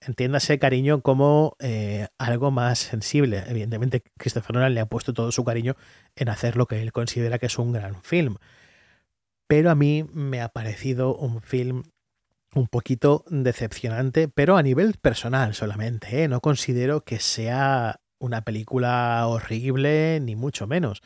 Entiéndase 0.00 0.58
cariño 0.58 1.02
como 1.02 1.56
eh, 1.58 2.08
algo 2.18 2.50
más 2.50 2.78
sensible. 2.78 3.44
Evidentemente, 3.46 4.02
Christopher 4.16 4.54
Nolan 4.54 4.74
le 4.74 4.80
ha 4.80 4.86
puesto 4.86 5.12
todo 5.12 5.32
su 5.32 5.44
cariño 5.44 5.76
en 6.16 6.28
hacer 6.28 6.56
lo 6.56 6.66
que 6.66 6.80
él 6.82 6.92
considera 6.92 7.38
que 7.38 7.46
es 7.46 7.58
un 7.58 7.72
gran 7.72 8.02
film. 8.02 8.36
Pero 9.46 9.70
a 9.70 9.74
mí 9.74 10.04
me 10.12 10.40
ha 10.40 10.50
parecido 10.50 11.14
un 11.16 11.40
film 11.42 11.84
un 12.54 12.68
poquito 12.68 13.24
decepcionante, 13.28 14.28
pero 14.28 14.56
a 14.56 14.62
nivel 14.62 14.94
personal 14.94 15.54
solamente. 15.54 16.22
¿eh? 16.22 16.28
No 16.28 16.40
considero 16.40 17.04
que 17.04 17.18
sea 17.18 18.00
una 18.18 18.42
película 18.42 19.26
horrible, 19.26 20.20
ni 20.20 20.36
mucho 20.36 20.66
menos. 20.66 21.00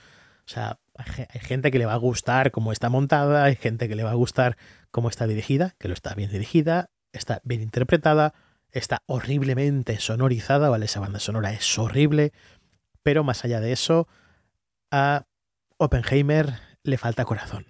O 0.44 0.48
sea, 0.48 0.80
hay 1.06 1.40
gente 1.40 1.70
que 1.70 1.78
le 1.78 1.86
va 1.86 1.94
a 1.94 1.98
gustar 1.98 2.50
cómo 2.50 2.72
está 2.72 2.88
montada, 2.88 3.44
hay 3.44 3.56
gente 3.56 3.88
que 3.88 3.96
le 3.96 4.04
va 4.04 4.10
a 4.10 4.14
gustar 4.14 4.56
cómo 4.90 5.08
está 5.08 5.26
dirigida, 5.26 5.74
que 5.78 5.88
lo 5.88 5.94
está 5.94 6.14
bien 6.14 6.30
dirigida, 6.30 6.90
está 7.12 7.40
bien 7.44 7.62
interpretada, 7.62 8.34
está 8.70 9.02
horriblemente 9.06 9.98
sonorizada, 9.98 10.68
¿vale? 10.68 10.86
Esa 10.86 11.00
banda 11.00 11.20
sonora 11.20 11.52
es 11.52 11.78
horrible, 11.78 12.32
pero 13.02 13.24
más 13.24 13.44
allá 13.44 13.60
de 13.60 13.72
eso, 13.72 14.08
a 14.90 15.26
Oppenheimer 15.78 16.54
le 16.82 16.98
falta 16.98 17.24
corazón. 17.24 17.66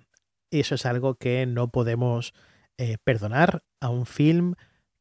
Y 0.50 0.60
eso 0.60 0.74
es 0.74 0.86
algo 0.86 1.14
que 1.14 1.46
no 1.46 1.68
podemos 1.68 2.34
eh, 2.78 2.98
perdonar 3.04 3.62
a 3.80 3.88
un 3.88 4.06
film 4.06 4.54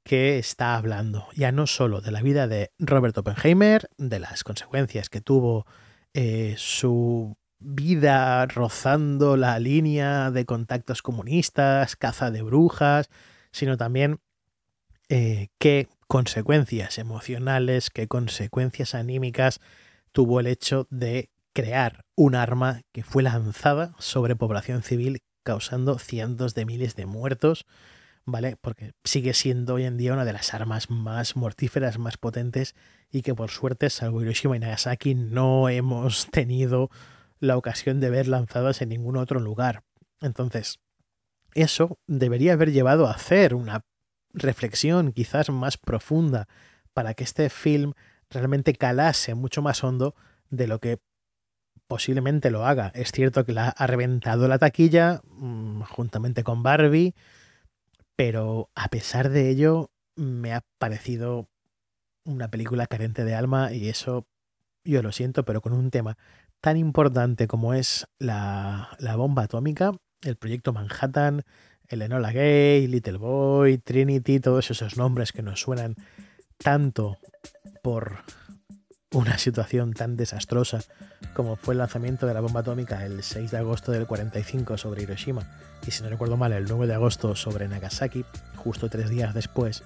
que 0.03 0.39
está 0.39 0.75
hablando 0.75 1.27
ya 1.35 1.51
no 1.51 1.67
solo 1.67 2.01
de 2.01 2.11
la 2.11 2.21
vida 2.21 2.47
de 2.47 2.71
Robert 2.79 3.17
Oppenheimer, 3.17 3.89
de 3.97 4.19
las 4.19 4.43
consecuencias 4.43 5.09
que 5.09 5.21
tuvo 5.21 5.65
eh, 6.13 6.55
su 6.57 7.37
vida 7.61 8.45
rozando 8.47 9.37
la 9.37 9.59
línea 9.59 10.31
de 10.31 10.45
contactos 10.45 11.01
comunistas, 11.01 11.95
caza 11.95 12.31
de 12.31 12.41
brujas, 12.41 13.09
sino 13.51 13.77
también 13.77 14.19
eh, 15.09 15.49
qué 15.59 15.87
consecuencias 16.07 16.97
emocionales, 16.97 17.89
qué 17.89 18.07
consecuencias 18.07 18.95
anímicas 18.95 19.59
tuvo 20.11 20.39
el 20.39 20.47
hecho 20.47 20.87
de 20.89 21.29
crear 21.53 22.05
un 22.15 22.35
arma 22.35 22.81
que 22.91 23.03
fue 23.03 23.23
lanzada 23.23 23.93
sobre 23.99 24.35
población 24.35 24.83
civil 24.83 25.19
causando 25.43 25.97
cientos 25.99 26.53
de 26.53 26.65
miles 26.65 26.95
de 26.95 27.05
muertos, 27.05 27.65
¿vale? 28.25 28.57
Porque 28.61 28.93
sigue 29.03 29.33
siendo 29.33 29.75
hoy 29.75 29.85
en 29.85 29.97
día 29.97 30.13
una 30.13 30.25
de 30.25 30.33
las 30.33 30.53
armas 30.53 30.89
más 30.89 31.35
mortíferas, 31.35 31.97
más 31.97 32.17
potentes 32.17 32.75
y 33.11 33.21
que 33.21 33.35
por 33.35 33.51
suerte, 33.51 33.89
salvo 33.89 34.21
Hiroshima 34.21 34.55
y 34.55 34.59
Nagasaki, 34.59 35.15
no 35.15 35.69
hemos 35.69 36.27
tenido 36.31 36.89
la 37.41 37.57
ocasión 37.57 37.99
de 37.99 38.09
ver 38.09 38.27
lanzadas 38.27 38.81
en 38.81 38.89
ningún 38.89 39.17
otro 39.17 39.41
lugar. 39.41 39.83
Entonces, 40.21 40.79
eso 41.53 41.99
debería 42.07 42.53
haber 42.53 42.71
llevado 42.71 43.07
a 43.07 43.11
hacer 43.11 43.53
una 43.53 43.83
reflexión 44.33 45.11
quizás 45.11 45.49
más 45.49 45.77
profunda 45.77 46.47
para 46.93 47.13
que 47.13 47.25
este 47.25 47.49
film 47.49 47.93
realmente 48.29 48.73
calase 48.75 49.35
mucho 49.35 49.61
más 49.61 49.83
hondo 49.83 50.15
de 50.49 50.67
lo 50.67 50.79
que 50.79 50.99
posiblemente 51.87 52.51
lo 52.51 52.65
haga. 52.65 52.91
Es 52.95 53.11
cierto 53.11 53.43
que 53.43 53.51
la 53.51 53.69
ha 53.69 53.87
reventado 53.87 54.47
la 54.47 54.59
taquilla 54.59 55.21
mm, 55.25 55.81
juntamente 55.81 56.43
con 56.43 56.63
Barbie, 56.63 57.15
pero 58.15 58.69
a 58.75 58.87
pesar 58.87 59.29
de 59.29 59.49
ello 59.49 59.91
me 60.15 60.53
ha 60.53 60.61
parecido 60.77 61.49
una 62.23 62.49
película 62.49 62.87
carente 62.87 63.25
de 63.25 63.33
alma 63.33 63.73
y 63.73 63.89
eso 63.89 64.27
yo 64.83 65.01
lo 65.01 65.11
siento, 65.11 65.43
pero 65.43 65.61
con 65.61 65.73
un 65.73 65.91
tema 65.91 66.17
tan 66.61 66.77
importante 66.77 67.47
como 67.47 67.73
es 67.73 68.07
la, 68.19 68.89
la 68.99 69.15
bomba 69.15 69.43
atómica, 69.43 69.91
el 70.21 70.37
proyecto 70.37 70.73
Manhattan, 70.73 71.43
el 71.87 72.01
Enola 72.03 72.31
Gay, 72.31 72.87
Little 72.87 73.17
Boy, 73.17 73.77
Trinity, 73.79 74.39
todos 74.39 74.71
esos 74.71 74.95
nombres 74.95 75.31
que 75.31 75.41
nos 75.41 75.59
suenan 75.59 75.95
tanto 76.57 77.17
por 77.81 78.19
una 79.13 79.37
situación 79.37 79.93
tan 79.93 80.15
desastrosa 80.15 80.79
como 81.33 81.57
fue 81.57 81.73
el 81.73 81.79
lanzamiento 81.79 82.27
de 82.27 82.33
la 82.33 82.39
bomba 82.39 82.61
atómica 82.61 83.05
el 83.05 83.23
6 83.23 83.51
de 83.51 83.57
agosto 83.57 83.91
del 83.91 84.07
45 84.07 84.77
sobre 84.77 85.03
Hiroshima 85.03 85.41
y 85.85 85.91
si 85.91 86.03
no 86.03 86.09
recuerdo 86.09 86.37
mal 86.37 86.53
el 86.53 86.65
9 86.65 86.87
de 86.87 86.93
agosto 86.93 87.35
sobre 87.35 87.67
Nagasaki, 87.67 88.23
justo 88.55 88.89
tres 88.89 89.09
días 89.09 89.33
después, 89.33 89.83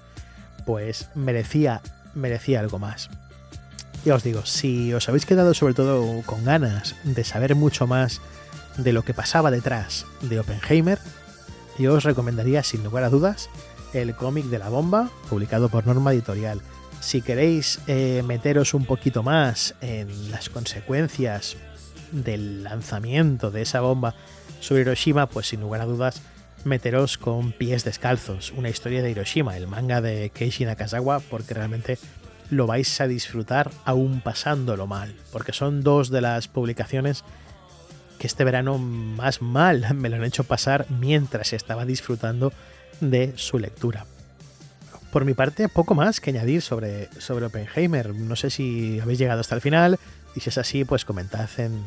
pues 0.64 1.08
merecía, 1.14 1.80
merecía 2.14 2.60
algo 2.60 2.78
más. 2.78 3.08
Ya 4.06 4.14
os 4.14 4.22
digo, 4.22 4.46
si 4.46 4.94
os 4.94 5.08
habéis 5.08 5.26
quedado 5.26 5.52
sobre 5.52 5.74
todo 5.74 6.22
con 6.26 6.44
ganas 6.44 6.94
de 7.02 7.24
saber 7.24 7.56
mucho 7.56 7.88
más 7.88 8.20
de 8.76 8.92
lo 8.92 9.02
que 9.02 9.14
pasaba 9.14 9.50
detrás 9.50 10.06
de 10.20 10.38
Oppenheimer, 10.38 11.00
yo 11.76 11.94
os 11.94 12.04
recomendaría 12.04 12.62
sin 12.62 12.84
lugar 12.84 13.02
a 13.02 13.10
dudas 13.10 13.50
el 13.92 14.14
cómic 14.14 14.44
de 14.44 14.60
la 14.60 14.68
bomba, 14.68 15.10
publicado 15.28 15.68
por 15.70 15.88
Norma 15.88 16.12
Editorial. 16.12 16.60
Si 17.00 17.20
queréis 17.20 17.80
eh, 17.88 18.22
meteros 18.24 18.74
un 18.74 18.84
poquito 18.84 19.24
más 19.24 19.74
en 19.80 20.30
las 20.30 20.50
consecuencias 20.50 21.56
del 22.12 22.62
lanzamiento 22.62 23.50
de 23.50 23.62
esa 23.62 23.80
bomba 23.80 24.14
sobre 24.60 24.82
Hiroshima, 24.82 25.26
pues 25.26 25.48
sin 25.48 25.62
lugar 25.62 25.80
a 25.80 25.86
dudas 25.86 26.22
meteros 26.62 27.18
con 27.18 27.50
Pies 27.50 27.82
Descalzos, 27.82 28.52
una 28.52 28.68
historia 28.68 29.02
de 29.02 29.10
Hiroshima, 29.10 29.56
el 29.56 29.66
manga 29.66 30.00
de 30.00 30.30
Keishi 30.30 30.64
Nakazawa, 30.64 31.18
porque 31.18 31.54
realmente 31.54 31.98
lo 32.50 32.66
vais 32.66 33.00
a 33.00 33.06
disfrutar 33.06 33.70
aún 33.84 34.20
pasándolo 34.20 34.86
mal, 34.86 35.14
porque 35.32 35.52
son 35.52 35.82
dos 35.82 36.10
de 36.10 36.20
las 36.20 36.48
publicaciones 36.48 37.24
que 38.18 38.26
este 38.26 38.44
verano 38.44 38.78
más 38.78 39.42
mal 39.42 39.86
me 39.94 40.08
lo 40.08 40.16
han 40.16 40.24
hecho 40.24 40.44
pasar 40.44 40.86
mientras 40.88 41.52
estaba 41.52 41.84
disfrutando 41.84 42.52
de 43.00 43.32
su 43.36 43.58
lectura. 43.58 44.06
Por 45.12 45.24
mi 45.24 45.34
parte, 45.34 45.68
poco 45.68 45.94
más 45.94 46.20
que 46.20 46.30
añadir 46.30 46.60
sobre, 46.60 47.08
sobre 47.18 47.46
Oppenheimer. 47.46 48.14
No 48.14 48.36
sé 48.36 48.50
si 48.50 49.00
habéis 49.00 49.18
llegado 49.18 49.40
hasta 49.40 49.54
el 49.54 49.60
final 49.60 49.98
y 50.34 50.40
si 50.40 50.50
es 50.50 50.58
así, 50.58 50.84
pues 50.84 51.04
comentad 51.04 51.48
en, 51.58 51.82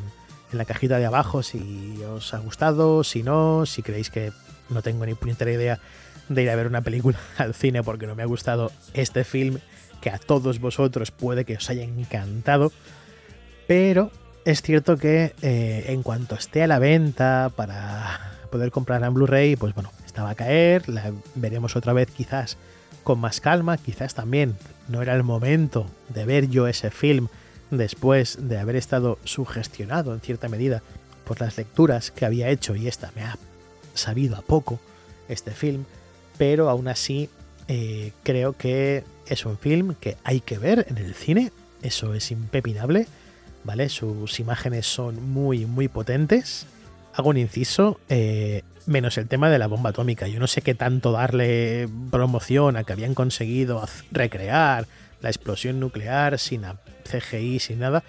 en 0.50 0.58
la 0.58 0.64
cajita 0.64 0.98
de 0.98 1.06
abajo 1.06 1.42
si 1.42 2.00
os 2.08 2.34
ha 2.34 2.38
gustado, 2.38 3.04
si 3.04 3.22
no, 3.22 3.66
si 3.66 3.82
creéis 3.82 4.10
que 4.10 4.32
no 4.68 4.82
tengo 4.82 5.06
ni 5.06 5.14
puñetera 5.14 5.52
idea 5.52 5.80
de 6.28 6.42
ir 6.42 6.50
a 6.50 6.56
ver 6.56 6.66
una 6.66 6.80
película 6.80 7.18
al 7.38 7.54
cine 7.54 7.82
porque 7.82 8.06
no 8.06 8.14
me 8.14 8.22
ha 8.22 8.26
gustado 8.26 8.72
este 8.94 9.24
film 9.24 9.58
que 10.00 10.10
a 10.10 10.18
todos 10.18 10.60
vosotros 10.60 11.10
puede 11.10 11.44
que 11.44 11.56
os 11.56 11.70
haya 11.70 11.82
encantado. 11.82 12.72
Pero 13.66 14.10
es 14.44 14.62
cierto 14.62 14.96
que 14.96 15.34
eh, 15.42 15.84
en 15.88 16.02
cuanto 16.02 16.34
esté 16.34 16.62
a 16.62 16.66
la 16.66 16.78
venta 16.78 17.50
para 17.54 18.38
poder 18.50 18.70
comprarla 18.70 19.06
en 19.06 19.14
Blu-ray, 19.14 19.56
pues 19.56 19.74
bueno, 19.74 19.92
estaba 20.06 20.30
a 20.30 20.34
caer, 20.34 20.88
la 20.88 21.12
veremos 21.34 21.76
otra 21.76 21.92
vez 21.92 22.10
quizás 22.10 22.56
con 23.04 23.18
más 23.18 23.40
calma, 23.40 23.78
quizás 23.78 24.14
también 24.14 24.56
no 24.88 25.02
era 25.02 25.14
el 25.14 25.22
momento 25.22 25.86
de 26.08 26.24
ver 26.24 26.48
yo 26.48 26.66
ese 26.66 26.90
film 26.90 27.28
después 27.70 28.48
de 28.48 28.58
haber 28.58 28.76
estado 28.76 29.18
sugestionado 29.24 30.12
en 30.12 30.20
cierta 30.20 30.48
medida 30.48 30.82
por 31.24 31.40
las 31.40 31.56
lecturas 31.56 32.10
que 32.10 32.26
había 32.26 32.48
hecho 32.48 32.74
y 32.74 32.88
esta 32.88 33.12
me 33.14 33.22
ha 33.22 33.38
sabido 33.94 34.36
a 34.36 34.42
poco 34.42 34.80
este 35.28 35.52
film, 35.52 35.84
pero 36.36 36.68
aún 36.68 36.88
así 36.88 37.28
eh, 37.72 38.10
creo 38.24 38.54
que 38.54 39.04
es 39.26 39.46
un 39.46 39.56
film 39.56 39.94
que 39.94 40.16
hay 40.24 40.40
que 40.40 40.58
ver 40.58 40.86
en 40.88 40.98
el 40.98 41.14
cine, 41.14 41.52
eso 41.82 42.14
es 42.14 42.32
impepinable, 42.32 43.06
¿vale? 43.62 43.88
Sus 43.88 44.40
imágenes 44.40 44.86
son 44.86 45.30
muy, 45.32 45.66
muy 45.66 45.86
potentes. 45.86 46.66
Hago 47.14 47.30
un 47.30 47.36
inciso, 47.36 48.00
eh, 48.08 48.64
menos 48.86 49.18
el 49.18 49.28
tema 49.28 49.50
de 49.50 49.60
la 49.60 49.68
bomba 49.68 49.90
atómica. 49.90 50.26
Yo 50.26 50.40
no 50.40 50.48
sé 50.48 50.62
qué 50.62 50.74
tanto 50.74 51.12
darle 51.12 51.88
promoción 52.10 52.76
a 52.76 52.82
que 52.82 52.92
habían 52.92 53.14
conseguido 53.14 53.86
recrear 54.10 54.88
la 55.20 55.28
explosión 55.28 55.78
nuclear 55.78 56.40
sin 56.40 56.62
CGI, 57.04 57.60
sin 57.60 57.78
nada. 57.78 58.02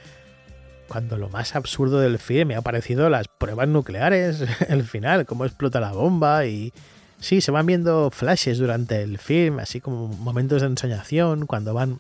Cuando 0.87 1.17
lo 1.17 1.29
más 1.29 1.55
absurdo 1.55 1.99
del 1.99 2.17
film 2.17 2.47
me 2.47 2.55
ha 2.55 2.61
parecido 2.61 3.11
las 3.11 3.27
pruebas 3.27 3.67
nucleares, 3.67 4.43
el 4.69 4.85
final, 4.85 5.27
cómo 5.27 5.45
explota 5.45 5.79
la 5.79 5.91
bomba 5.91 6.47
y... 6.47 6.73
Sí, 7.21 7.39
se 7.39 7.51
van 7.51 7.67
viendo 7.67 8.09
flashes 8.09 8.57
durante 8.57 9.01
el 9.03 9.19
film, 9.19 9.59
así 9.59 9.79
como 9.79 10.07
momentos 10.07 10.61
de 10.61 10.67
ensoñación, 10.67 11.45
cuando 11.45 11.73
van 11.73 11.99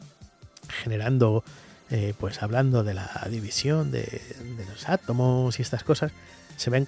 generando, 0.83 1.43
eh, 1.91 2.15
pues 2.19 2.41
hablando 2.41 2.83
de 2.83 2.95
la 2.95 3.27
división 3.29 3.91
de, 3.91 4.01
de 4.01 4.65
los 4.67 4.89
átomos 4.89 5.59
y 5.59 5.61
estas 5.61 5.83
cosas, 5.83 6.11
se 6.57 6.71
ven 6.71 6.87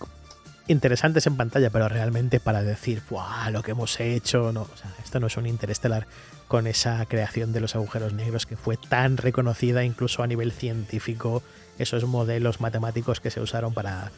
interesantes 0.68 1.28
en 1.28 1.38
pantalla, 1.38 1.70
pero 1.70 1.88
realmente 1.90 2.40
para 2.40 2.64
decir, 2.64 3.04
¡buah! 3.10 3.52
Lo 3.52 3.62
que 3.62 3.72
hemos 3.72 4.00
hecho, 4.00 4.52
no, 4.52 4.62
o 4.64 4.78
sea, 4.78 4.92
esto 5.04 5.20
no 5.20 5.28
es 5.28 5.38
un 5.38 5.46
interestelar 5.46 6.08
con 6.48 6.68
esa 6.68 7.06
creación 7.06 7.54
de 7.54 7.60
los 7.60 7.76
agujeros 7.76 8.14
negros 8.14 8.46
que 8.46 8.58
fue 8.58 8.78
tan 8.78 9.18
reconocida 9.18 9.84
incluso 9.84 10.24
a 10.24 10.28
nivel 10.28 10.52
científico, 10.52 11.44
esos 11.78 12.06
modelos 12.06 12.62
matemáticos 12.62 13.20
que 13.20 13.32
se 13.32 13.42
usaron 13.42 13.74
para 13.74 14.12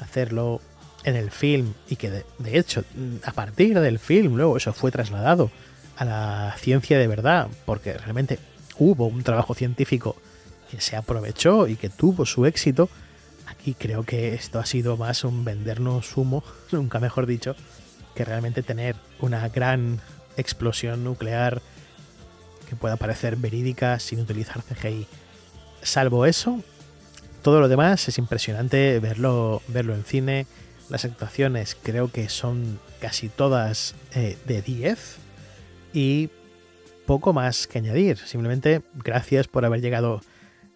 hacerlo 0.00 0.60
en 1.04 1.16
el 1.16 1.30
film 1.30 1.72
y 1.88 1.96
que 1.96 2.10
de, 2.10 2.58
hecho 2.58 2.84
a 3.24 3.32
partir 3.32 3.78
del 3.80 3.98
film 3.98 4.36
luego 4.36 4.56
eso 4.56 4.72
fue 4.72 4.90
trasladado 4.90 5.50
a 5.96 6.04
la 6.04 6.54
ciencia 6.58 6.98
de 6.98 7.06
verdad 7.06 7.48
porque 7.64 7.94
realmente 7.94 8.38
hubo 8.78 9.06
un 9.06 9.22
trabajo 9.22 9.54
científico 9.54 10.16
que 10.70 10.80
se 10.80 10.96
aprovechó 10.96 11.66
y 11.66 11.76
que 11.76 11.88
tuvo 11.88 12.24
su 12.24 12.46
éxito. 12.46 12.88
Aquí 13.46 13.74
creo 13.74 14.04
que 14.04 14.34
esto 14.34 14.58
ha 14.58 14.66
sido 14.66 14.96
más 14.96 15.24
un 15.24 15.44
vendernos 15.44 16.16
humo 16.16 16.44
nunca 16.72 17.00
mejor 17.00 17.26
dicho 17.26 17.56
que 18.14 18.24
realmente 18.24 18.62
tener 18.62 18.96
una 19.20 19.48
gran 19.48 20.00
explosión 20.36 21.04
nuclear 21.04 21.60
que 22.68 22.76
pueda 22.76 22.96
parecer 22.96 23.36
verídica 23.36 23.98
sin 23.98 24.20
utilizar 24.20 24.62
CGI 24.62 25.06
salvo 25.82 26.26
eso 26.26 26.62
todo 27.42 27.60
lo 27.60 27.68
demás 27.68 28.06
es 28.08 28.18
impresionante 28.18 28.98
verlo 29.00 29.62
verlo 29.68 29.94
en 29.94 30.04
cine 30.04 30.46
las 30.90 31.04
actuaciones 31.04 31.76
creo 31.80 32.10
que 32.10 32.28
son 32.28 32.78
casi 33.00 33.28
todas 33.28 33.94
eh, 34.14 34.36
de 34.46 34.60
10 34.60 35.16
y 35.92 36.30
poco 37.06 37.32
más 37.32 37.66
que 37.66 37.78
añadir. 37.78 38.18
Simplemente 38.18 38.82
gracias 38.94 39.48
por 39.48 39.64
haber 39.64 39.80
llegado 39.80 40.20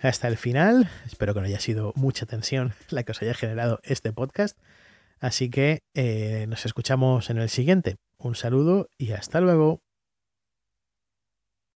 hasta 0.01 0.29
el 0.29 0.37
final. 0.37 0.91
Espero 1.07 1.35
que 1.35 1.41
no 1.41 1.47
haya 1.47 1.61
sido 1.61 1.93
mucha 1.97 2.27
tensión 2.27 2.75
la 2.91 3.03
que 3.03 3.13
os 3.13 3.23
haya 3.23 3.35
generado 3.35 3.81
este 3.83 4.13
podcast. 4.13 4.59
Así 5.21 5.49
que 5.51 5.83
eh, 5.95 6.47
nos 6.49 6.67
escuchamos 6.67 7.31
en 7.31 7.39
el 7.39 7.49
siguiente. 7.49 7.97
Un 8.19 8.35
saludo 8.35 8.89
y 8.99 9.13
hasta 9.13 9.41
luego. 9.41 9.84